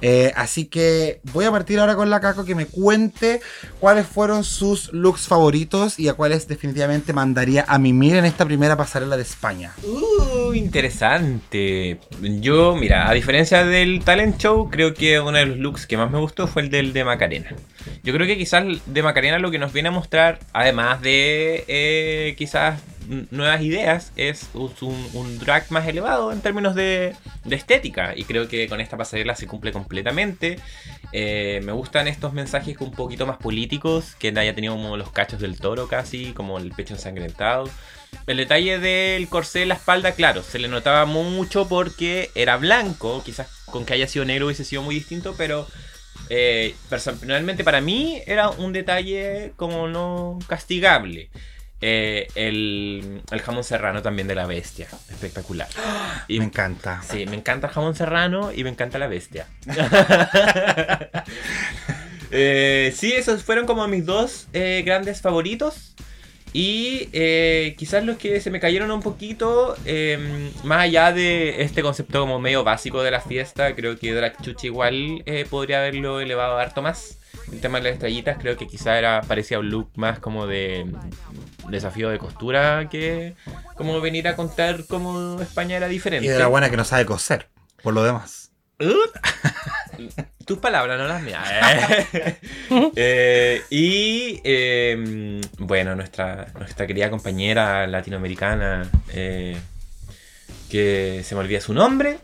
[0.02, 3.42] Eh, así que voy a partir ahora con la Caco que me cuente
[3.80, 8.76] cuáles fueron sus looks favoritos y a cuáles definitivamente mandaría a mimir en esta primera
[8.76, 9.74] pasarela de España.
[9.84, 12.00] Uh, interesante.
[12.22, 16.12] Yo, mira, a diferencia del talent show, creo que uno de los looks que más
[16.12, 17.56] me gustó fue el del de Macarena.
[18.04, 22.36] Yo creo que quizás de Macarena lo que nos viene a mostrar, además de eh,
[22.38, 22.82] quizás
[23.32, 28.14] nuevas ideas, es un, drag más elevado en términos de, de estética.
[28.16, 30.60] Y creo que con esta pasarela se cumple completamente.
[31.12, 35.40] Eh, me gustan estos mensajes un poquito más políticos, que haya tenido como los cachos
[35.40, 37.70] del toro casi, como el pecho ensangrentado.
[38.28, 43.22] El detalle del corsé en la espalda, claro, se le notaba mucho porque era blanco.
[43.24, 45.68] Quizás con que haya sido negro hubiese sido muy distinto, pero
[46.30, 51.30] eh, personalmente para mí era un detalle como no castigable.
[51.86, 55.68] Eh, el, el jamón serrano también de la bestia, espectacular.
[56.30, 57.02] Y Me encanta.
[57.02, 59.48] Sí, me encanta el jamón serrano y me encanta la bestia.
[62.36, 65.94] Eh, sí, esos fueron como mis dos eh, grandes favoritos.
[66.52, 67.06] Y
[67.78, 69.76] quizás los que se me cayeron un poquito,
[70.64, 74.66] más allá de este concepto como medio básico de la fiesta, creo que Drag Chuchi
[74.68, 77.20] igual podría haberlo elevado harto más.
[77.52, 80.86] El tema de las estrellitas creo que quizás era, parecía un look más como de
[81.70, 83.36] desafío de costura que
[83.76, 86.26] como venir a contar cómo España era diferente.
[86.26, 87.50] Y de la buena que no sabe coser,
[87.82, 88.52] por lo demás.
[90.46, 91.48] Tus palabras, no las mías.
[92.96, 99.58] Eh, y eh, bueno, nuestra, nuestra querida compañera latinoamericana, eh,
[100.70, 102.18] que se me olvida su nombre,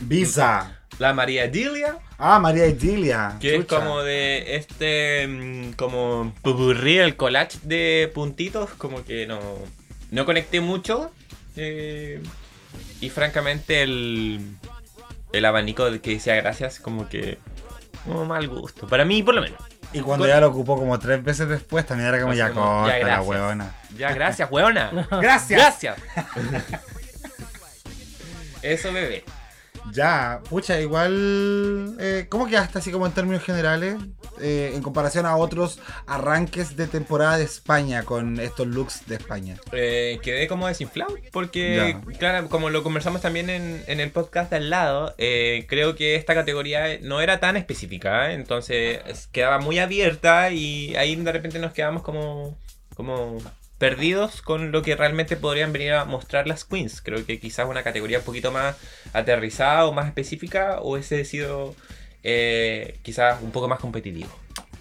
[0.00, 0.78] Visa.
[0.98, 3.36] la María Dilia, Ah, María Idilia.
[3.40, 9.38] que es como de este, mm, como pupurrí, el collage de puntitos, como que no,
[10.10, 11.10] no conecté mucho.
[11.56, 12.22] eh,
[13.00, 14.40] y francamente el,
[15.32, 17.38] el abanico que decía gracias, como que...
[18.04, 19.58] Como mal gusto, para mí por lo menos.
[19.92, 22.98] Y cuando ya lo ocupó como tres veces después, también era como ya corta la
[22.98, 23.26] gracias.
[23.26, 23.74] huevona.
[23.96, 24.90] Ya, gracias, weona.
[25.10, 25.48] Gracias.
[25.82, 25.96] Gracias.
[28.62, 29.24] Eso, bebé.
[29.92, 31.96] Ya, pucha, igual.
[31.98, 33.96] Eh, ¿Cómo quedaste así como en términos generales?
[34.38, 39.56] eh, en comparación a otros arranques de temporada de España con estos looks de España.
[39.72, 44.56] Eh, quedé como desinflado porque, claro, como lo conversamos también en, en el podcast de
[44.56, 48.34] al lado, eh, creo que esta categoría no era tan específica, ¿eh?
[48.34, 52.58] entonces es- quedaba muy abierta y ahí de repente nos quedamos como,
[52.94, 53.38] como
[53.78, 57.00] perdidos con lo que realmente podrían venir a mostrar las queens.
[57.02, 58.76] Creo que quizás una categoría un poquito más
[59.12, 61.74] aterrizada o más específica hubiese sido
[62.22, 64.30] eh, quizás un poco más competitivo.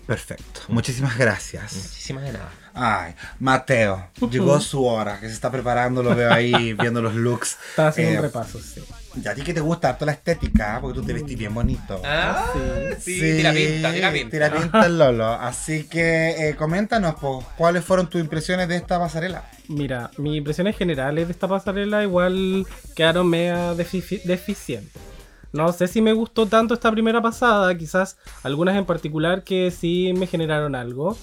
[0.07, 0.61] Perfecto.
[0.67, 1.73] Muchísimas gracias.
[1.73, 2.51] Muchísimas de nada.
[2.75, 7.57] Ay, Mateo, llegó su hora, que se está preparando, lo veo ahí viendo los looks.
[7.69, 8.83] Estaba haciendo Eh, un repaso, sí.
[9.23, 12.01] Y a ti que te gusta harto la estética, porque tú te vestís bien bonito.
[12.03, 12.51] Ah,
[12.99, 13.19] sí.
[13.19, 14.29] sí, tira pinta, tira pinta.
[14.31, 15.25] tira pinta el Lolo.
[15.31, 19.45] Así que eh, coméntanos, pues, ¿cuáles fueron tus impresiones de esta pasarela?
[19.69, 25.01] Mira, mis impresiones generales de esta pasarela igual quedaron media defici- deficientes.
[25.53, 30.11] No sé si me gustó tanto esta primera pasada, quizás algunas en particular que sí
[30.17, 31.17] me generaron algo.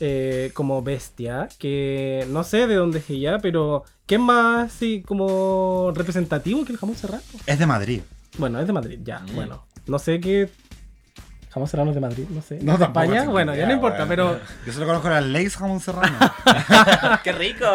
[0.00, 5.02] Eh, como Bestia, que no sé de dónde es ella, pero ¿qué es más sí,
[5.06, 7.22] como representativo que el jamón serrano?
[7.46, 8.00] Es de Madrid.
[8.38, 9.34] Bueno, es de Madrid, ya, Mm.
[9.34, 9.64] bueno.
[9.86, 10.48] No sé qué...
[11.50, 12.58] Jamón serrano es de Madrid, no sé.
[12.62, 13.24] No, ¿De España?
[13.28, 14.40] Bueno, ya no importa, pero...
[14.66, 16.16] Yo solo conozco la Lace Jamón Serrano.
[17.24, 17.66] ¡Qué rico!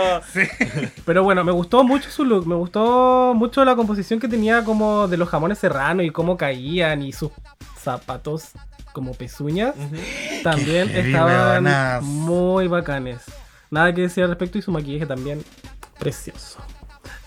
[1.06, 5.08] Pero bueno, me gustó mucho su look, me gustó mucho la composición que tenía como
[5.08, 7.30] de los jamones serranos y cómo caían y sus
[7.80, 8.46] zapatos
[8.98, 9.76] como pezuñas
[10.44, 13.22] también Qué estaban muy bacanes.
[13.70, 15.44] Nada que decir al respecto y su maquillaje también
[16.00, 16.58] precioso.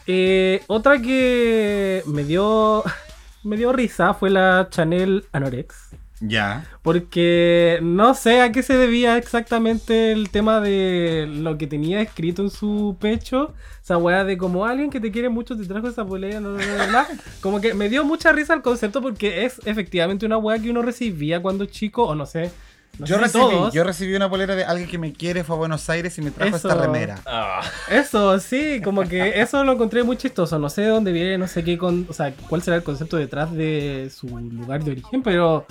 [0.05, 2.83] Eh, otra que me dio
[3.45, 5.91] me dio risa fue la Chanel Anorex.
[6.21, 6.67] Ya.
[6.83, 12.43] Porque no sé a qué se debía exactamente el tema de lo que tenía escrito
[12.43, 13.55] en su pecho.
[13.83, 16.59] Esa weá de como alguien que te quiere mucho te trajo esa polera, no, no,
[16.59, 17.07] no, no, no.
[17.41, 20.83] Como que me dio mucha risa el concepto porque es efectivamente una weá que uno
[20.83, 22.53] recibía cuando chico, o no sé.
[22.99, 23.73] no yo, recibí, todos.
[23.73, 26.31] yo recibí una polera de alguien que me quiere, fue a Buenos Aires y me
[26.31, 26.69] trajo Eso.
[26.69, 27.19] esta remera.
[27.25, 30.59] Ah, Eso, sí, como que eso lo encontré muy chistoso.
[30.59, 33.17] No sé de dónde viene, no sé qué, con, o sea, cuál será el concepto
[33.17, 35.67] detrás de su lugar de origen, pero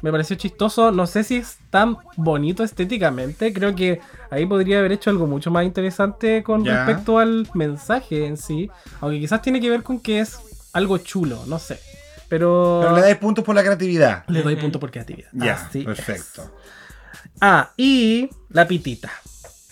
[0.00, 0.90] me pareció chistoso.
[0.90, 3.52] No sé si es tan bonito estéticamente.
[3.52, 6.84] Creo que ahí podría haber hecho algo mucho más interesante con Ya.
[6.84, 8.70] respecto al mensaje en sí.
[9.00, 10.38] Aunque quizás tiene que ver con que es
[10.72, 11.78] algo chulo, no sé.
[12.28, 14.24] Pero, Pero le dais puntos por la creatividad.
[14.28, 15.28] le doy punto por creatividad.
[15.32, 15.84] Ya, Así es.
[15.84, 16.50] perfecto.
[17.40, 19.10] Ah, y la pitita.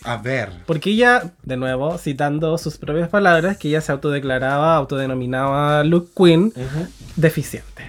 [0.03, 0.51] A ver.
[0.65, 6.51] Porque ella, de nuevo, citando sus propias palabras, que ella se autodeclaraba, autodenominaba Luke Queen,
[7.15, 7.83] deficiente.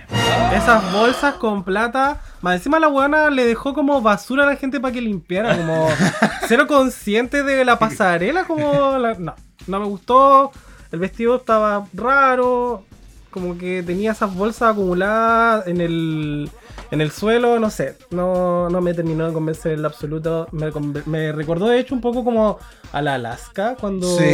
[0.54, 4.78] Esas bolsas con plata, más encima la buena le dejó como basura a la gente
[4.80, 5.88] para que limpiara, como
[6.48, 9.34] cero consciente de la pasarela, como la- no,
[9.66, 10.52] no me gustó,
[10.90, 12.84] el vestido estaba raro,
[13.30, 16.50] como que tenía esas bolsas acumuladas en el
[16.90, 20.46] en el suelo, no sé, no, no me terminó de convencer en lo absoluto.
[21.06, 22.58] Me, recordó de hecho un poco como
[22.92, 24.24] a la Alaska cuando, Sí.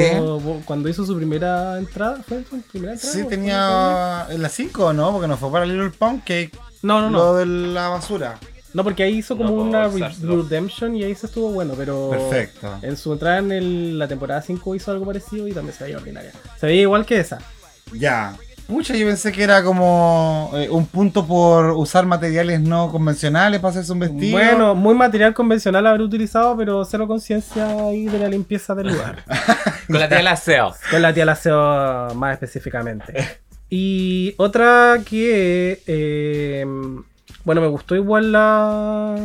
[0.64, 2.18] cuando hizo su primera entrada.
[2.26, 3.12] ¿Fue su primera entrada?
[3.14, 5.12] Sí, ¿O fue tenía en la 5, ¿no?
[5.12, 6.52] Porque nos fue para Little Punk Cake.
[6.82, 7.18] No, no, no.
[7.18, 8.38] Lo de la basura.
[8.74, 10.20] No, porque ahí hizo como No, una re- dos.
[10.50, 12.10] Redemption y ahí se estuvo bueno, pero.
[12.10, 12.68] Perfecto.
[12.82, 15.96] En su entrada en el- la temporada 5 hizo algo parecido y también se veía
[15.96, 16.32] ordinaria.
[16.60, 17.38] Se veía igual que esa.
[17.94, 18.36] Ya.
[18.68, 23.70] Pucha, yo pensé que era como eh, un punto por usar materiales no convencionales para
[23.70, 24.32] hacerse un vestido.
[24.32, 29.24] Bueno, muy material convencional haber utilizado, pero cero conciencia ahí de la limpieza del lugar.
[29.86, 30.74] con la tía Laseo.
[30.90, 33.40] Con la tía Laceo más específicamente.
[33.70, 35.82] Y otra que.
[35.86, 36.66] eh,
[37.44, 39.16] bueno, me gustó igual la.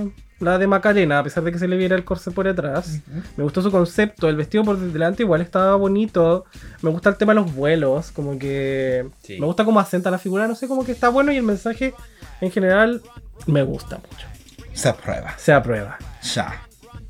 [0.43, 2.99] La de Macarena, a pesar de que se le viera el corset por detrás.
[3.37, 4.29] Me gustó su concepto.
[4.29, 6.45] El vestido por delante igual estaba bonito.
[6.81, 8.11] Me gusta el tema de los vuelos.
[8.11, 9.07] Como que.
[9.23, 9.39] Sí.
[9.39, 10.47] Me gusta cómo asenta la figura.
[10.47, 11.31] No sé, como que está bueno.
[11.31, 11.93] Y el mensaje
[12.41, 13.01] en general
[13.47, 14.27] me gusta mucho.
[14.73, 15.33] Se aprueba.
[15.37, 15.97] Se aprueba.
[16.33, 16.61] Ya.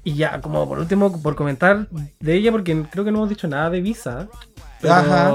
[0.03, 1.87] Y ya, como por último, por comentar
[2.19, 4.27] de ella, porque creo que no hemos dicho nada de Visa.
[4.81, 4.93] Pero.
[4.93, 5.31] Ajá.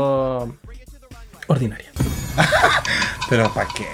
[1.47, 1.91] Ordinaria.
[3.29, 3.87] Pero ¿para qué?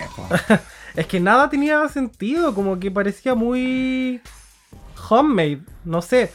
[0.94, 4.20] Es que nada tenía sentido, como que parecía muy.
[5.08, 5.60] homemade.
[5.84, 6.30] No sé.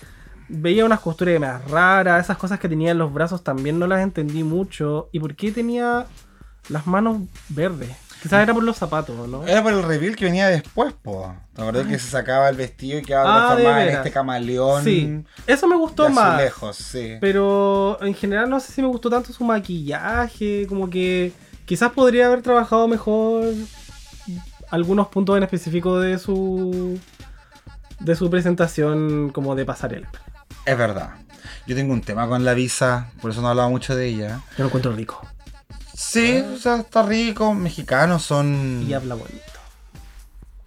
[0.51, 4.01] Veía unas costuras más raras, esas cosas que tenía en los brazos también no las
[4.01, 5.09] entendí mucho.
[5.11, 6.07] ¿Y por qué tenía
[6.69, 7.89] las manos verdes?
[8.21, 9.47] Quizás era por los zapatos, ¿no?
[9.47, 11.33] Era por el reveal que venía después, po.
[11.53, 14.83] ¿Te acordás que se sacaba el vestido y quedaba Ah, en este camaleón?
[14.83, 16.33] Sí, eso me gustó más.
[16.33, 17.13] azulejos, sí.
[17.21, 21.31] Pero en general no sé si me gustó tanto su maquillaje, como que
[21.65, 23.45] quizás podría haber trabajado mejor
[24.71, 26.99] algunos puntos en específico de su
[27.99, 30.09] de su presentación como de pasarela.
[30.65, 31.11] Es verdad.
[31.67, 34.41] Yo tengo un tema con la visa, por eso no hablaba mucho de ella.
[34.57, 35.21] Yo lo encuentro rico
[35.93, 37.53] Sí, o sea, está rico.
[37.53, 38.85] Mexicanos son.
[38.87, 39.43] y habla bonito.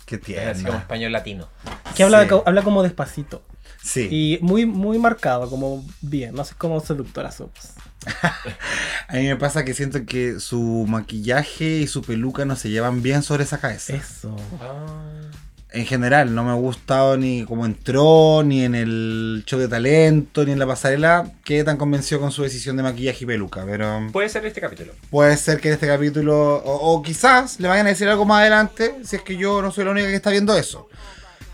[0.04, 0.78] Qué Es así como tierno.
[0.78, 1.48] español latino.
[1.96, 2.34] Que habla, Sí.
[2.44, 3.42] habla como despacito
[3.82, 4.08] Sí.
[4.10, 7.72] y muy muy marcado, como bien, no sé cómo seductora su voz.
[9.08, 13.02] A mí me pasa que siento que su maquillaje y su peluca no se llevan
[13.02, 13.94] bien sobre esa cabeza.
[13.94, 14.34] Eso.
[15.74, 20.44] En general, no me ha gustado ni cómo entró, ni en el show de talento,
[20.44, 21.32] ni en la pasarela.
[21.44, 23.64] Quedé tan convencido con su decisión de maquillaje y peluca.
[23.64, 24.92] Pero Puede ser este capítulo.
[25.10, 28.40] puede ser que en este capítulo, o, o quizás le vayan a decir algo más
[28.40, 30.88] adelante, si es que yo no soy la única que está viendo eso.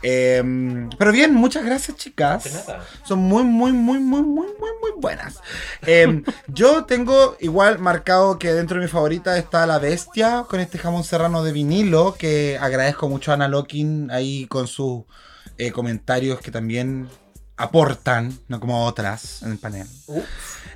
[0.02, 2.66] Eh, pero bien, muchas gracias, chicas.
[3.04, 5.40] Son muy, muy, muy, muy, muy, muy, muy buenas.
[5.86, 10.78] Eh, yo tengo igual marcado que dentro de mi favorita está La Bestia con este
[10.78, 15.04] jamón serrano de vinilo que agradezco mucho a Ana Locking ahí con sus
[15.56, 17.08] eh, comentarios que también
[17.58, 19.86] aportan, no como otras en el panel.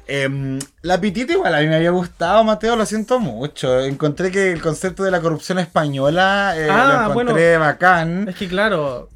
[0.09, 3.81] Eh, la pitita igual a mí me había gustado, Mateo, lo siento mucho.
[3.81, 8.29] Encontré que el concepto de la corrupción española eh, Ah, lo encontré bacán.
[8.29, 9.09] Es que claro,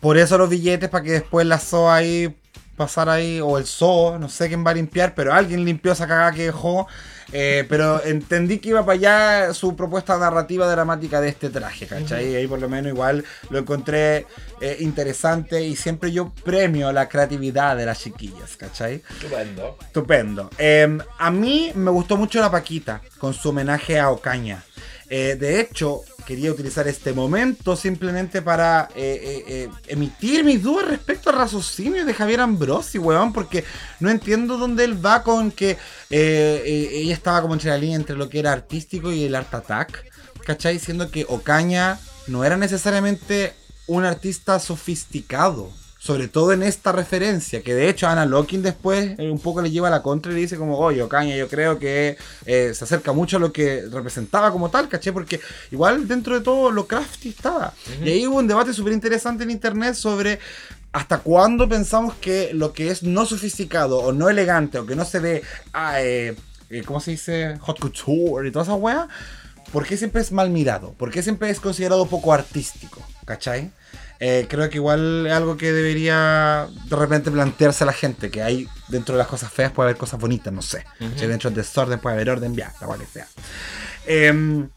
[0.00, 2.39] Por eso los billetes, para que después la SOA ahí
[2.80, 6.06] pasara ahí, o el SO, no sé quién va a limpiar, pero alguien limpió esa
[6.08, 6.86] cagada que dejó.
[7.32, 12.34] eh, pero entendí que iba para allá su propuesta narrativa dramática de este traje, ¿cachai?
[12.34, 14.26] Ahí por lo menos igual lo encontré
[14.62, 19.02] eh, interesante y siempre yo premio la creatividad de las chiquillas, ¿cachai?
[19.10, 19.76] Estupendo.
[19.80, 20.50] Estupendo.
[20.58, 24.64] Eh, a mí me gustó mucho la Paquita con su homenaje a Ocaña.
[25.12, 30.88] Eh, de hecho, quería utilizar este momento simplemente para eh, eh, eh, emitir mis dudas
[30.88, 33.64] respecto al raciocinio de Javier Ambrosi, weón, porque
[33.98, 35.78] no entiendo dónde él va con que
[36.10, 40.10] ella estaba como entre la línea entre lo que era artístico y el art attack.
[40.44, 40.78] ¿cachai?
[40.78, 43.54] Siendo que Ocaña no era necesariamente
[43.86, 45.70] un artista sofisticado.
[46.02, 49.70] Sobre todo en esta referencia, que de hecho Ana Locking después eh, un poco le
[49.70, 52.84] lleva a la contra y le dice como, oye, Ocaña, yo creo que eh, se
[52.84, 55.12] acerca mucho a lo que representaba como tal, ¿caché?
[55.12, 55.40] Porque
[55.70, 57.74] igual dentro de todo lo crafty estaba.
[58.02, 60.38] Y ahí hubo un debate súper interesante en internet sobre
[60.92, 65.04] hasta cuándo pensamos que lo que es no sofisticado o no elegante o que no
[65.04, 65.42] se ve,
[65.72, 66.34] ah, eh,
[66.70, 67.58] eh, ¿cómo se dice?
[67.60, 69.08] Hot couture y toda esa wea,
[69.72, 70.92] ¿por qué siempre es mal mirado?
[70.94, 73.02] ¿Por qué siempre es considerado poco artístico?
[73.24, 73.70] ¿Cachai?
[74.22, 78.42] Eh, creo que igual es algo que debería de repente plantearse a la gente, que
[78.42, 80.84] hay dentro de las cosas feas puede haber cosas bonitas, no sé.
[81.16, 83.26] Si dentro del desorden puede haber orden, ya, la cual sea.
[84.06, 84.68] Em,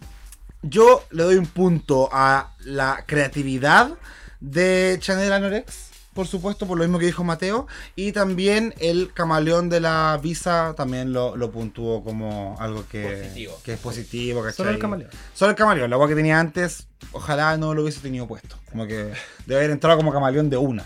[0.62, 3.92] yo le doy un punto a la creatividad
[4.40, 9.70] de Chanel Anorex, por supuesto, por lo mismo que dijo Mateo, y también el camaleón
[9.70, 13.60] de la visa también lo, lo puntuó como algo que, Positivo.
[13.64, 14.42] que es positivo.
[14.42, 14.58] ¿cachai?
[14.58, 15.12] Solo el camaleón.
[15.34, 18.58] Solo el camaleón, la agua que tenía antes, ojalá no lo hubiese tenido puesto.
[18.70, 19.14] Como que
[19.46, 20.86] debe haber entrado como camaleón de una,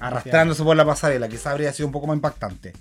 [0.00, 2.72] arrastrándose por la pasarela, quizá habría sido un poco más impactante.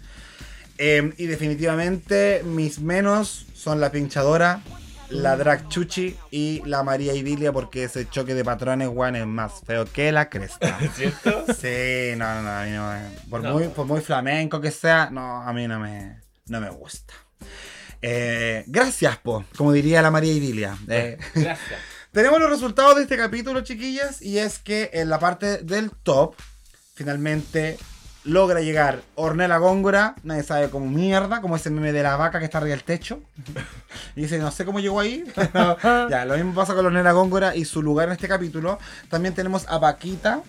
[0.78, 4.62] Eh, y definitivamente mis menos son la pinchadora,
[5.10, 9.62] la drag chuchi y la María Idilia porque ese choque de patrones, weón, es más
[9.66, 10.78] feo que la cresta.
[10.96, 11.46] ¿Cierto?
[11.54, 13.54] Sí, no, no, no, a mí no me- por, No.
[13.54, 17.14] Muy, por muy flamenco que sea, no, a mí no me, no me gusta.
[18.02, 20.78] Eh, gracias, po, como diría la María Idilia.
[20.88, 21.80] Eh, Gracias.
[22.12, 26.36] tenemos los resultados de este capítulo, chiquillas, y es que en la parte del top,
[26.94, 27.78] finalmente
[28.26, 32.46] logra llegar Ornella Góngora, nadie sabe cómo mierda, como ese meme de la vaca que
[32.46, 33.22] está arriba del techo.
[34.16, 35.24] Y dice, no sé cómo llegó ahí.
[35.36, 35.78] pero
[36.10, 38.80] ya, lo mismo pasa con Ornella Góngora y su lugar en este capítulo.
[39.10, 40.42] También tenemos a Paquita,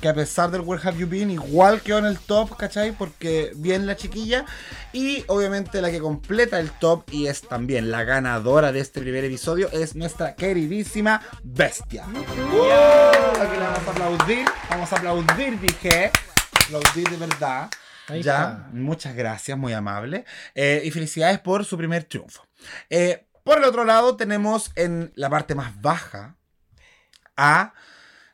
[0.00, 2.92] que a pesar del Where Have You Been, igual quedó en el top, ¿cachai?
[2.92, 4.46] Porque bien la chiquilla.
[4.92, 9.24] Y obviamente la que completa el top y es también la ganadora de este primer
[9.24, 12.04] episodio es nuestra queridísima Bestia.
[12.04, 16.10] Aquí la vamos a aplaudir, vamos a aplaudir, dije.
[16.76, 17.70] Aplaudir de verdad.
[18.06, 18.68] Ahí ya, está.
[18.72, 20.24] muchas gracias, muy amable.
[20.54, 22.46] Eh, y felicidades por su primer triunfo.
[22.88, 26.36] Eh, por el otro lado, tenemos en la parte más baja
[27.36, 27.74] a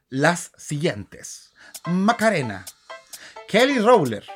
[0.08, 1.52] las siguientes:
[1.86, 2.64] Macarena,
[3.48, 4.26] Kelly Rowler,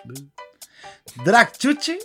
[1.25, 1.99] Drag Chuchi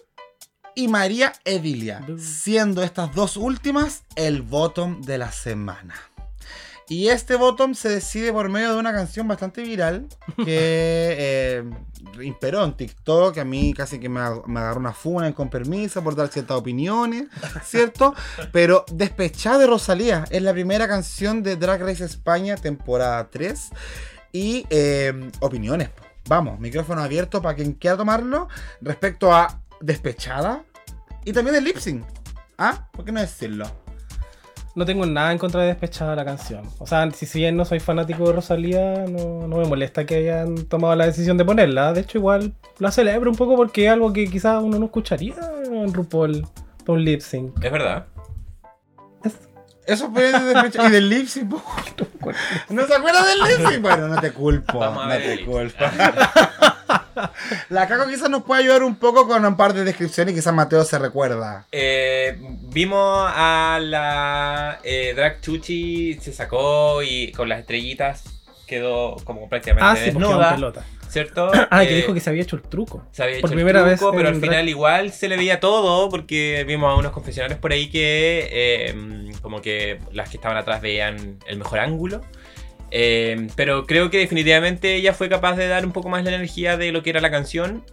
[0.76, 6.15] y María Edilia, siendo estas dos últimas el bottom de la semana.
[6.88, 10.08] Y este bottom se decide por medio de una canción bastante viral
[10.38, 11.64] que eh,
[12.22, 13.34] imperó en TikTok.
[13.34, 16.28] que A mí casi que me, me agarró una funa en con permiso por dar
[16.28, 17.26] ciertas opiniones,
[17.64, 18.14] ¿cierto?
[18.52, 23.70] Pero Despechada de Rosalía es la primera canción de Drag Race España, temporada 3.
[24.32, 25.90] Y eh, opiniones.
[26.28, 28.48] Vamos, micrófono abierto para quien quiera tomarlo
[28.82, 30.64] respecto a Despechada
[31.24, 32.06] y también el lip sync.
[32.58, 32.88] ¿Ah?
[32.92, 33.85] ¿Por qué no decirlo?
[34.76, 36.64] No tengo nada en contra de despechada la canción.
[36.80, 40.16] O sea, si, si bien no soy fanático de Rosalía, no, no me molesta que
[40.16, 41.94] hayan tomado la decisión de ponerla.
[41.94, 45.36] De hecho, igual la celebro un poco porque es algo que quizás uno no escucharía
[45.66, 46.46] en RuPaul
[46.86, 47.64] por un lip sync.
[47.64, 48.06] Es verdad.
[49.88, 51.50] Eso fue de y del lip sync.
[51.50, 51.64] po.
[52.70, 53.82] ¿No se acuerdan del lip sync?
[53.82, 54.80] Bueno, no te culpo.
[54.80, 55.86] Vamos a no ver te el culpo.
[57.70, 60.54] La Caco quizás nos puede ayudar un poco con un par de descripciones y quizás
[60.54, 61.66] Mateo se recuerda.
[61.72, 68.24] Eh, vimos a la eh, Drag Chuchi, se sacó y con las estrellitas
[68.68, 70.84] quedó como prácticamente Ah, sí, desnuda, en pelota.
[71.10, 71.52] ¿cierto?
[71.72, 73.06] Ah, que Eh, dijo que se había hecho el truco.
[73.12, 74.50] se había por hecho el primera truco, vez pero al drag.
[74.52, 79.25] final igual se le veía todo porque vimos a unos confesionarios por ahí que eh,
[79.46, 82.22] como que las que estaban atrás veían el mejor ángulo.
[82.90, 86.78] Eh, pero creo que definitivamente ella fue capaz de dar un poco más la energía
[86.78, 87.84] de lo que era la canción.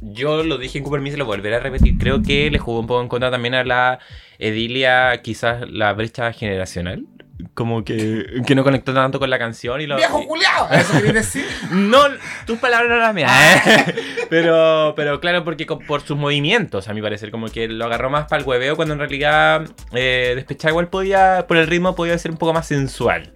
[0.00, 1.98] Yo lo dije en Cooper se lo volveré a repetir.
[1.98, 4.00] Creo que le jugó un poco en contra también a la
[4.40, 7.06] Edilia, quizás la brecha generacional.
[7.54, 9.96] Como que, que no conectó tanto con la canción y lo.
[9.96, 10.68] ¡Viejo culiao!
[10.70, 11.44] ¿Eso querías decir?
[11.70, 12.00] no,
[12.46, 13.30] tus palabras no las mías.
[13.66, 13.94] ¿eh?
[14.30, 18.10] pero, pero claro, porque con- por sus movimientos, a mi parecer, como que lo agarró
[18.10, 22.30] más para el hueveo cuando en realidad eh, igual podía, por el ritmo, podía ser
[22.30, 23.32] un poco más sensual.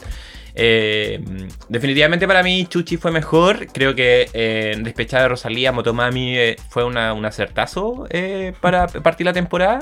[0.58, 1.22] Eh,
[1.68, 3.66] definitivamente para mí Chuchi fue mejor.
[3.72, 9.26] Creo que eh, Despechada de Rosalía, Motomami eh, fue una, un acertazo eh, para partir
[9.26, 9.80] la temporada.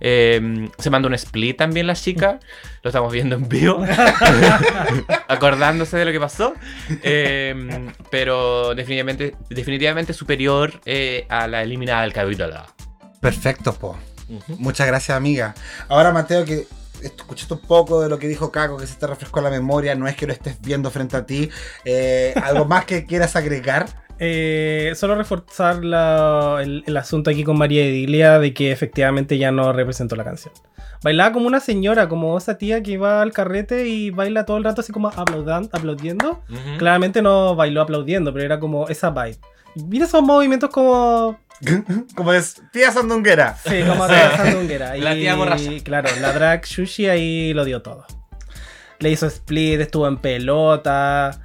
[0.00, 2.38] Eh, se mandó un split también la chica.
[2.82, 3.84] Lo estamos viendo en vivo.
[5.28, 6.54] acordándose de lo que pasó.
[7.02, 12.62] Eh, pero definitivamente, definitivamente superior eh, a la eliminada del capítulo.
[13.20, 13.96] Perfecto, po.
[14.58, 15.54] Muchas gracias, amiga.
[15.88, 16.66] Ahora, Mateo, que
[17.02, 20.08] escuchaste un poco de lo que dijo Caco, que se te refrescó la memoria, no
[20.08, 21.48] es que lo estés viendo frente a ti.
[21.84, 27.58] eh, ¿Algo más que quieras agregar Eh, solo reforzar la- el, el asunto aquí con
[27.58, 30.54] María Edilia de que efectivamente ya no representó la canción.
[31.02, 34.64] Bailaba como una señora, como esa tía que va al carrete y baila todo el
[34.64, 36.42] rato así como aplaudan- aplaudiendo.
[36.48, 36.78] Ujú.
[36.78, 39.36] Claramente no bailó aplaudiendo, pero era como esa vibe.
[39.74, 41.38] Y Mira esos movimientos como.
[42.14, 43.56] Como es tía sandunguera.
[43.56, 44.94] Sí, como de sandunguera.
[44.98, 45.70] La tía borracha.
[45.84, 48.04] Claro, la drag Shushi ahí lo dio todo.
[48.98, 51.40] Le hizo split, estuvo en pelota,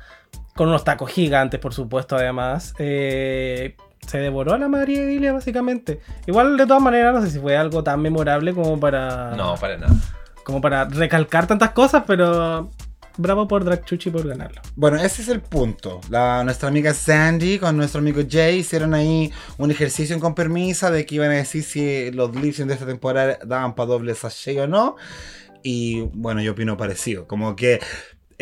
[0.56, 2.74] con unos tacos gigantes, por supuesto, además.
[2.78, 3.76] Eh,
[4.08, 6.02] se devoró a la María Edilia, básicamente.
[6.26, 9.36] Igual, de todas maneras, no sé si fue algo tan memorable como para.
[9.36, 9.94] No, para nada.
[10.44, 12.70] Como para recalcar tantas cosas, pero.
[13.18, 14.62] Bravo por Drag Chuchi por ganarlo.
[14.76, 16.00] Bueno, ese es el punto.
[16.10, 21.06] La, nuestra amiga Sandy con nuestro amigo Jay hicieron ahí un ejercicio con permisa de
[21.06, 24.60] que iban a decir si los lip syncs de esta temporada daban para doble sachet
[24.60, 24.96] o no.
[25.62, 27.28] Y bueno, yo opino parecido.
[27.28, 27.82] Como que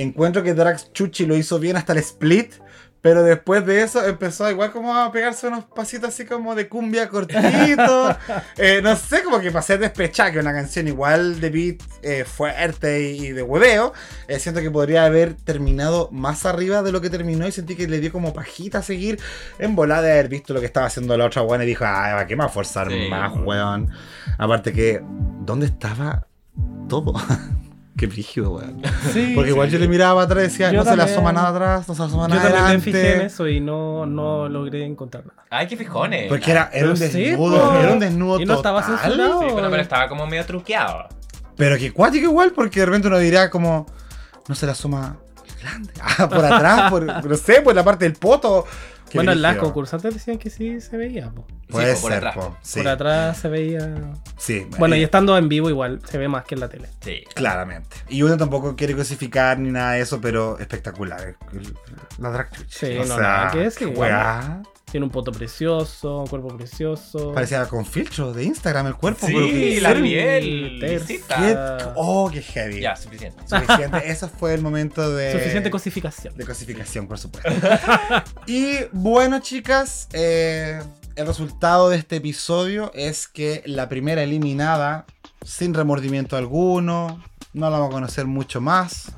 [0.03, 2.53] encuentro que Drax Chuchi lo hizo bien hasta el split.
[3.01, 7.07] Pero después de eso empezó igual como a pegarse unos pasitos así como de cumbia
[7.07, 7.37] cortito.
[8.57, 13.09] Eh, no sé, como que pasé despechar que una canción igual de beat eh, fuerte
[13.11, 13.93] y de hueveo.
[14.27, 17.87] Eh, siento que podría haber terminado más arriba de lo que terminó y sentí que
[17.87, 19.17] le dio como pajita a seguir
[19.59, 22.27] en volada de haber visto lo que estaba haciendo la otra buena y dijo, ¿para
[22.27, 23.07] qué me va a forzar Sí.
[23.09, 23.89] más, weón?
[24.37, 25.01] Aparte que,
[25.45, 26.27] ¿dónde estaba
[26.89, 27.13] todo?
[27.99, 28.81] qué brígido, weón.
[29.13, 29.33] Sí.
[29.35, 31.17] Porque igual yo le miraba atrás y decía, Yo no se le también.
[31.17, 33.59] asoma nada atrás, no se le asoma Yo nada también me fijé en eso y
[33.59, 35.43] no, no logré encontrar nada.
[35.49, 36.27] Ay, qué fijones.
[36.29, 37.77] Porque era, era un sí, desnudo, po.
[37.77, 38.99] era un desnudo Y no estaba total.
[38.99, 39.41] censurado.
[39.41, 41.07] Sí, bueno, pero estaba como medio truqueado.
[41.55, 43.85] Pero que cuático igual, porque de repente uno diría como,
[44.47, 45.17] no se le asoma
[45.61, 45.91] grande.
[46.01, 48.65] Ah, por atrás, por, no sé, por la parte del poto.
[49.09, 49.63] Qué bueno, las brígido.
[49.65, 51.29] concursantes decían que sí se veía.
[51.31, 51.45] po.
[51.69, 52.35] Puede Sí, po, por ser, atrás.
[52.45, 52.79] po, sí.
[52.79, 53.95] Por atrás se veía.
[54.37, 56.87] Sí, Bueno, eh, y estando en vivo igual se ve más que en la tele.
[57.01, 57.23] Sí.
[57.35, 57.95] Claramente.
[58.09, 61.35] Y uno tampoco quiere cosificar ni nada de eso, pero espectacular.
[62.19, 62.49] La drag.
[62.67, 64.61] Sí, O no, sea, nada que qué igual.
[64.91, 67.33] Tiene un poto precioso, un cuerpo precioso.
[67.33, 69.27] Parecía con filtro de Instagram el cuerpo.
[69.27, 71.01] Sí, pero la piel.
[71.95, 72.81] Oh, qué heavy.
[72.81, 73.43] Ya, suficiente.
[73.47, 74.09] Suficiente.
[74.09, 75.31] Eso fue el momento de.
[75.31, 76.35] Suficiente cosificación.
[76.35, 77.49] De cosificación, por supuesto.
[78.47, 80.81] y bueno, chicas, eh,
[81.15, 85.05] el resultado de este episodio es que la primera eliminada,
[85.43, 87.21] sin remordimiento alguno,
[87.53, 89.11] no la vamos a conocer mucho más,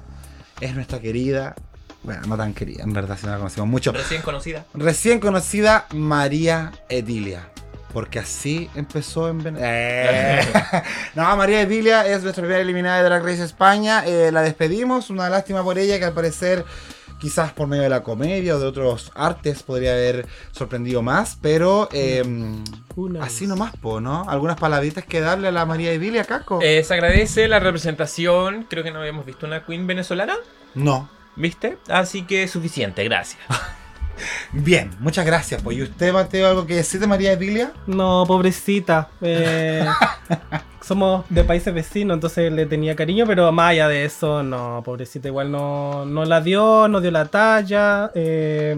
[0.60, 1.56] es nuestra querida,
[2.04, 4.66] bueno, no tan querida, en verdad, si no la conocemos mucho, Recién conocida.
[4.74, 7.48] recién conocida María Edilia.
[7.94, 10.42] Porque así empezó en Ven- Eh.
[11.16, 14.04] No, María Edilia es nuestra primera eliminada de Drag Race España.
[14.06, 15.10] Eh, la despedimos.
[15.10, 16.64] Una lástima por ella que al parecer,
[17.20, 21.38] quizás por medio de la comedia o de otros artes, podría haber sorprendido más.
[21.42, 22.24] Pero eh,
[23.20, 24.24] así nomás, po, ¿no?
[24.30, 26.60] Algunas palabritas que darle a la María Edilia, Caco.
[26.62, 28.68] Eh, se agradece la representación.
[28.70, 30.36] Creo que no habíamos visto una queen venezolana.
[30.76, 31.10] No.
[31.36, 31.78] ¿Viste?
[31.88, 33.42] Así que suficiente, gracias.
[34.52, 35.62] Bien, muchas gracias.
[35.62, 37.72] Pues, ¿y usted, Mateo, algo que decir de María Edilia?
[37.88, 39.10] No, pobrecita.
[39.22, 39.86] eh,
[40.82, 45.28] somos de países vecinos, entonces le tenía cariño, pero más allá de eso, no, pobrecita.
[45.28, 48.12] Igual no, no la dio, no dio la talla.
[48.14, 48.76] eh,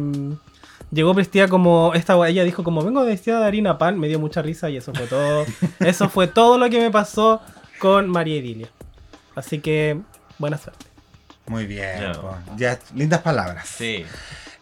[0.91, 1.93] llegó vestida como.
[1.93, 4.93] Esta ella dijo como vengo vestida de harina pan, me dio mucha risa y eso
[4.93, 5.45] fue todo.
[5.79, 7.41] eso fue todo lo que me pasó
[7.79, 8.69] con María Edilia.
[9.35, 9.99] Así que,
[10.37, 10.92] buena suerte.
[11.53, 12.35] Muy bien, No.
[12.57, 13.67] ya, lindas palabras.
[13.67, 14.05] Sí.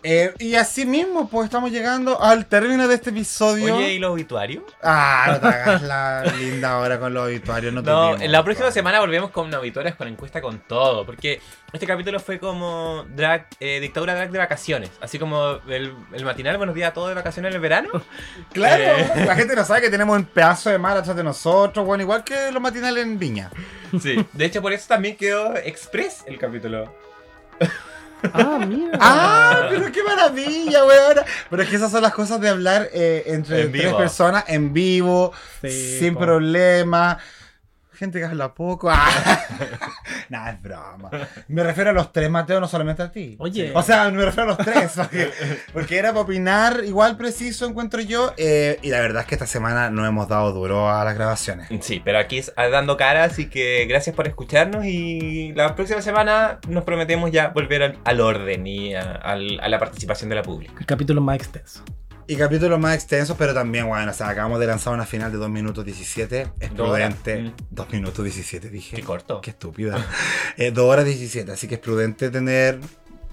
[0.04, 3.76] Eh, y así mismo, pues estamos llegando al término de este episodio.
[3.76, 4.64] Oye, ¿y los obituarios?
[4.82, 7.72] Ah, no te hagas la linda ahora con los obituarios.
[7.74, 8.74] No, No, tuvimos, en la próxima po.
[8.74, 11.06] semana volvemos con obituarios, con encuesta, con todo.
[11.06, 11.40] Porque
[11.72, 14.90] este capítulo fue como drag, eh, dictadura drag de vacaciones.
[15.02, 17.90] Así como el, el matinal, buenos días a todos de vacaciones en el verano.
[18.54, 19.26] Claro, Eh.
[19.26, 22.24] la gente no sabe que tenemos un pedazo de mar atrás de nosotros, bueno, igual
[22.24, 23.50] que los matinales en Viña.
[24.02, 24.26] Sí.
[24.34, 26.92] De hecho, por eso también quedó express el capítulo.
[28.34, 28.98] Ah, mira.
[29.00, 29.68] ¡Ah!
[29.70, 31.18] Pero qué maravilla, weón.
[31.50, 33.98] Pero es que esas son las cosas de hablar eh, entre En tres vivo.
[33.98, 36.22] personas en vivo, Sí, sin po.
[36.22, 37.18] problema.
[38.02, 38.90] Gente que habla poco.
[38.90, 39.08] Ah.
[40.30, 41.12] Nada, es broma.
[41.48, 43.36] Me refiero a los tres, Mateo, no solamente a ti.
[43.38, 43.72] Oye.
[43.76, 44.94] O sea, me refiero a los tres.
[44.96, 45.32] Porque,
[45.72, 48.34] porque era para opinar igual preciso, encuentro yo.
[48.38, 51.68] eh, y la verdad es que esta semana no hemos dado duro a las grabaciones.
[51.82, 56.58] Sí, pero aquí es dando cara, así que gracias por escucharnos y la próxima semana
[56.68, 60.42] nos prometemos ya volver al, al orden y a, al- a la participación de la
[60.42, 60.74] pública.
[60.80, 61.84] El capítulo más extenso.
[62.32, 65.38] Y capítulos más extensos, pero también, bueno, o sea, acabamos de lanzar una final de
[65.38, 66.48] 2 minutos 17.
[66.62, 67.42] Es Dos prudente.
[67.42, 67.54] Mm.
[67.72, 68.96] 2 minutos 17, dije.
[68.96, 69.42] Qué corto.
[69.42, 70.08] Qué estúpida.
[70.58, 72.80] 2 horas 17, así que es prudente tener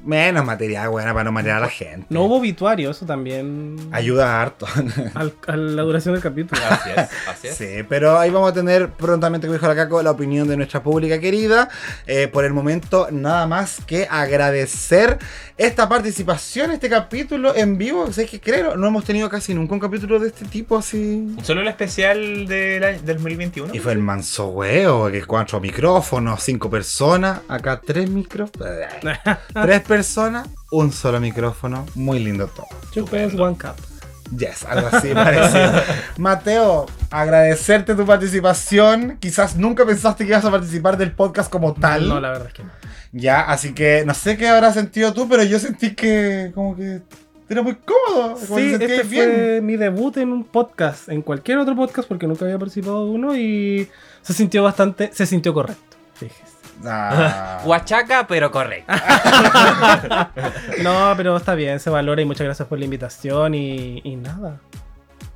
[0.05, 2.07] Menos material, buena para no marear a la gente.
[2.09, 3.77] No hubo obituario, eso también.
[3.93, 4.67] Ayuda harto.
[5.15, 6.61] al- a la duración del capítulo.
[6.71, 7.55] Así es, así es.
[7.57, 10.83] Sí, pero ahí vamos a tener prontamente, como dijo la Caco, la opinión de nuestra
[10.83, 11.69] pública querida.
[12.07, 15.19] Eh, por el momento, nada más que agradecer
[15.57, 18.13] esta participación, este capítulo en vivo.
[18.13, 18.77] ¿Sabes qué creo?
[18.77, 21.35] No hemos tenido casi nunca un capítulo de este tipo así.
[21.43, 23.75] Solo el especial del, año- del 2021.
[23.75, 28.69] Y fue el manso huevo, que cuatro micrófonos, cinco personas, acá tres micrófonos,
[29.53, 32.67] tres personas, un solo micrófono, muy lindo todo.
[32.95, 33.75] Two Pairs, One Cup.
[34.37, 35.83] Yes, algo así parecido.
[36.19, 39.17] Mateo, agradecerte tu participación.
[39.19, 42.09] Quizás nunca pensaste que ibas a participar del podcast como tal.
[42.09, 42.71] No, la verdad es que no.
[43.13, 47.01] Ya, así que no sé qué habrás sentido tú, pero yo sentí que como que
[47.49, 48.35] era muy cómodo.
[48.35, 49.31] Como Sí, este bien.
[49.33, 53.11] fue mi debut en un podcast, en cualquier otro podcast, porque nunca había participado de
[53.11, 53.89] uno y
[54.21, 55.97] se sintió bastante, se sintió correcto.
[56.17, 56.43] Fíjese.
[56.85, 57.61] Ah.
[57.65, 58.93] Huachaca, pero correcto.
[60.83, 64.59] No, pero está bien, se valora y muchas gracias por la invitación y, y nada.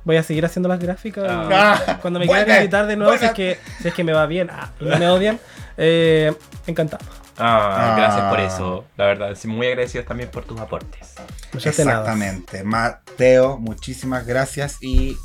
[0.05, 1.25] Voy a seguir haciendo las gráficas.
[1.29, 1.97] Ah.
[2.01, 4.49] cuando me quieran invitar de nuevo, si es, que, si es que me va bien
[4.51, 5.39] ah, y no me odian,
[5.77, 6.33] eh,
[6.67, 7.03] encantado.
[7.37, 7.95] Ah, Ah.
[7.97, 8.85] Gracias por eso.
[8.95, 11.15] La verdad, muy agradecidos también por tus aportes.
[11.51, 11.79] Muchas.
[11.79, 12.63] Exactamente.
[12.63, 15.17] Mateo, muchísimas gracias y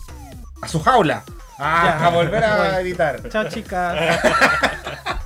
[0.63, 1.23] a su jaula.
[1.59, 2.07] Ah, Ya.
[2.07, 3.29] a volver a editar.
[3.29, 4.21] Chao, chicas.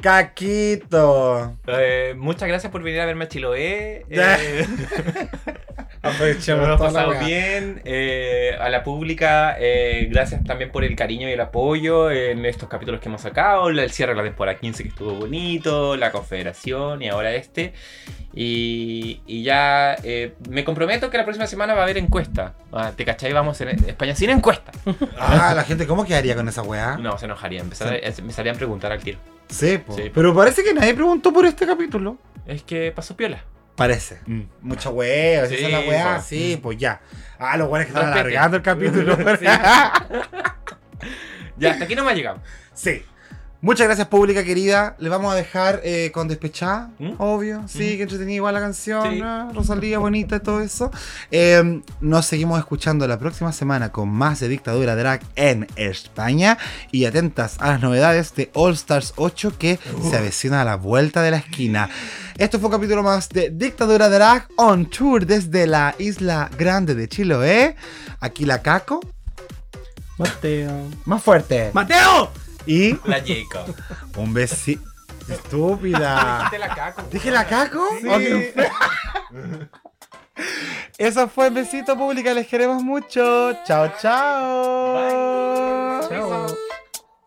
[0.00, 1.56] Caquito.
[1.66, 4.04] Eh, muchas gracias por venir a verme a Chiloé.
[4.10, 4.66] Eh,
[6.04, 7.80] Aprovechemos Nos pasado bien.
[7.84, 12.68] eh, a la pública, eh, gracias también por el cariño y el apoyo en estos
[12.68, 13.68] capítulos que hemos sacado.
[13.70, 17.72] El cierre de la temporada 15 que estuvo bonito, la confederación y ahora este.
[18.32, 22.54] Y, y ya eh, me comprometo que la próxima semana va a haber encuesta.
[22.72, 23.32] Ah, ¿Te cachai?
[23.32, 24.72] Vamos en España sin encuesta.
[25.18, 26.96] Ah, la gente, ¿cómo quedaría con esa weá?
[26.98, 27.60] No, se enojaría.
[27.60, 29.18] Empezar, Me salían a preguntar al tiro.
[29.48, 29.94] Sí, po.
[29.94, 30.10] Sí.
[30.12, 32.16] pero parece que nadie preguntó por este capítulo.
[32.46, 33.44] Es que pasó piola.
[33.76, 34.20] Parece.
[34.60, 36.22] Mucha weá, Sí, esa es la po.
[36.22, 37.00] Sí, pues ya.
[37.38, 39.16] Ah, los weones que están alargando el capítulo.
[39.38, 39.46] Sí.
[41.56, 42.42] Ya, hasta aquí no me ha llegado.
[42.72, 43.04] Sí.
[43.64, 44.94] Muchas gracias, pública querida.
[44.98, 47.12] Le vamos a dejar eh, con despechada, ¿Mm?
[47.16, 47.62] obvio.
[47.66, 49.14] Sí, que entretenida igual la canción.
[49.14, 49.20] Sí.
[49.20, 49.50] ¿no?
[49.54, 50.90] Rosalía, bonita y todo eso.
[51.30, 56.58] Eh, nos seguimos escuchando la próxima semana con más de Dictadura Drag en España.
[56.92, 59.78] Y atentas a las novedades de All Stars 8 que
[60.10, 61.88] se avecina a la vuelta de la esquina.
[62.36, 67.08] Esto fue un capítulo más de Dictadura Drag on tour desde la isla grande de
[67.08, 67.76] Chiloé.
[68.20, 69.00] Aquí la Caco.
[70.18, 70.86] Mateo.
[71.06, 71.70] Más fuerte.
[71.72, 72.43] ¡Mateo!
[72.66, 73.74] Y La Jacob.
[74.16, 74.82] un besito.
[75.28, 76.50] Estúpida.
[76.58, 77.02] la caco.
[77.10, 77.86] ¿Dije la caco?
[78.00, 78.08] Sí.
[78.08, 78.22] Ok.
[80.98, 83.52] Eso fue el besito pública, les queremos mucho.
[83.64, 86.00] Chao, chao.
[86.08, 86.46] Chao.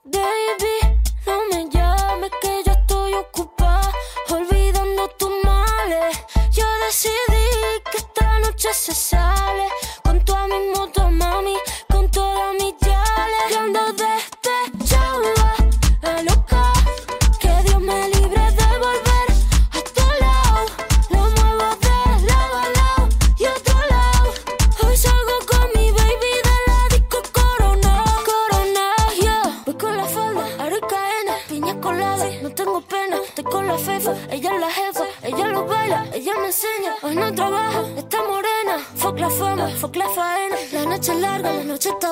[0.04, 3.92] Baby, no me llames que yo estoy ocupada
[4.30, 6.18] olvidando tus males.
[6.52, 7.48] Yo decidí
[7.92, 9.68] que esta noche se sale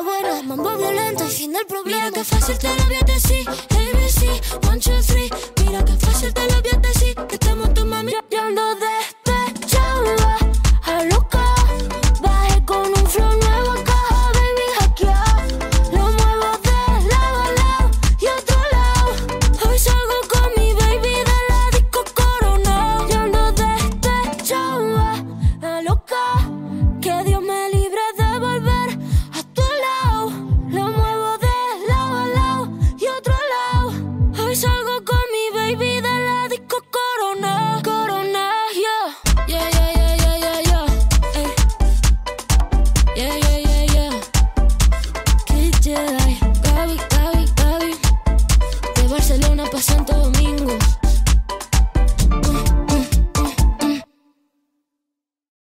[0.06, 2.10] buena, mambo violento y fin del problema.
[2.10, 3.46] Mira que fácil te lo voy a decir,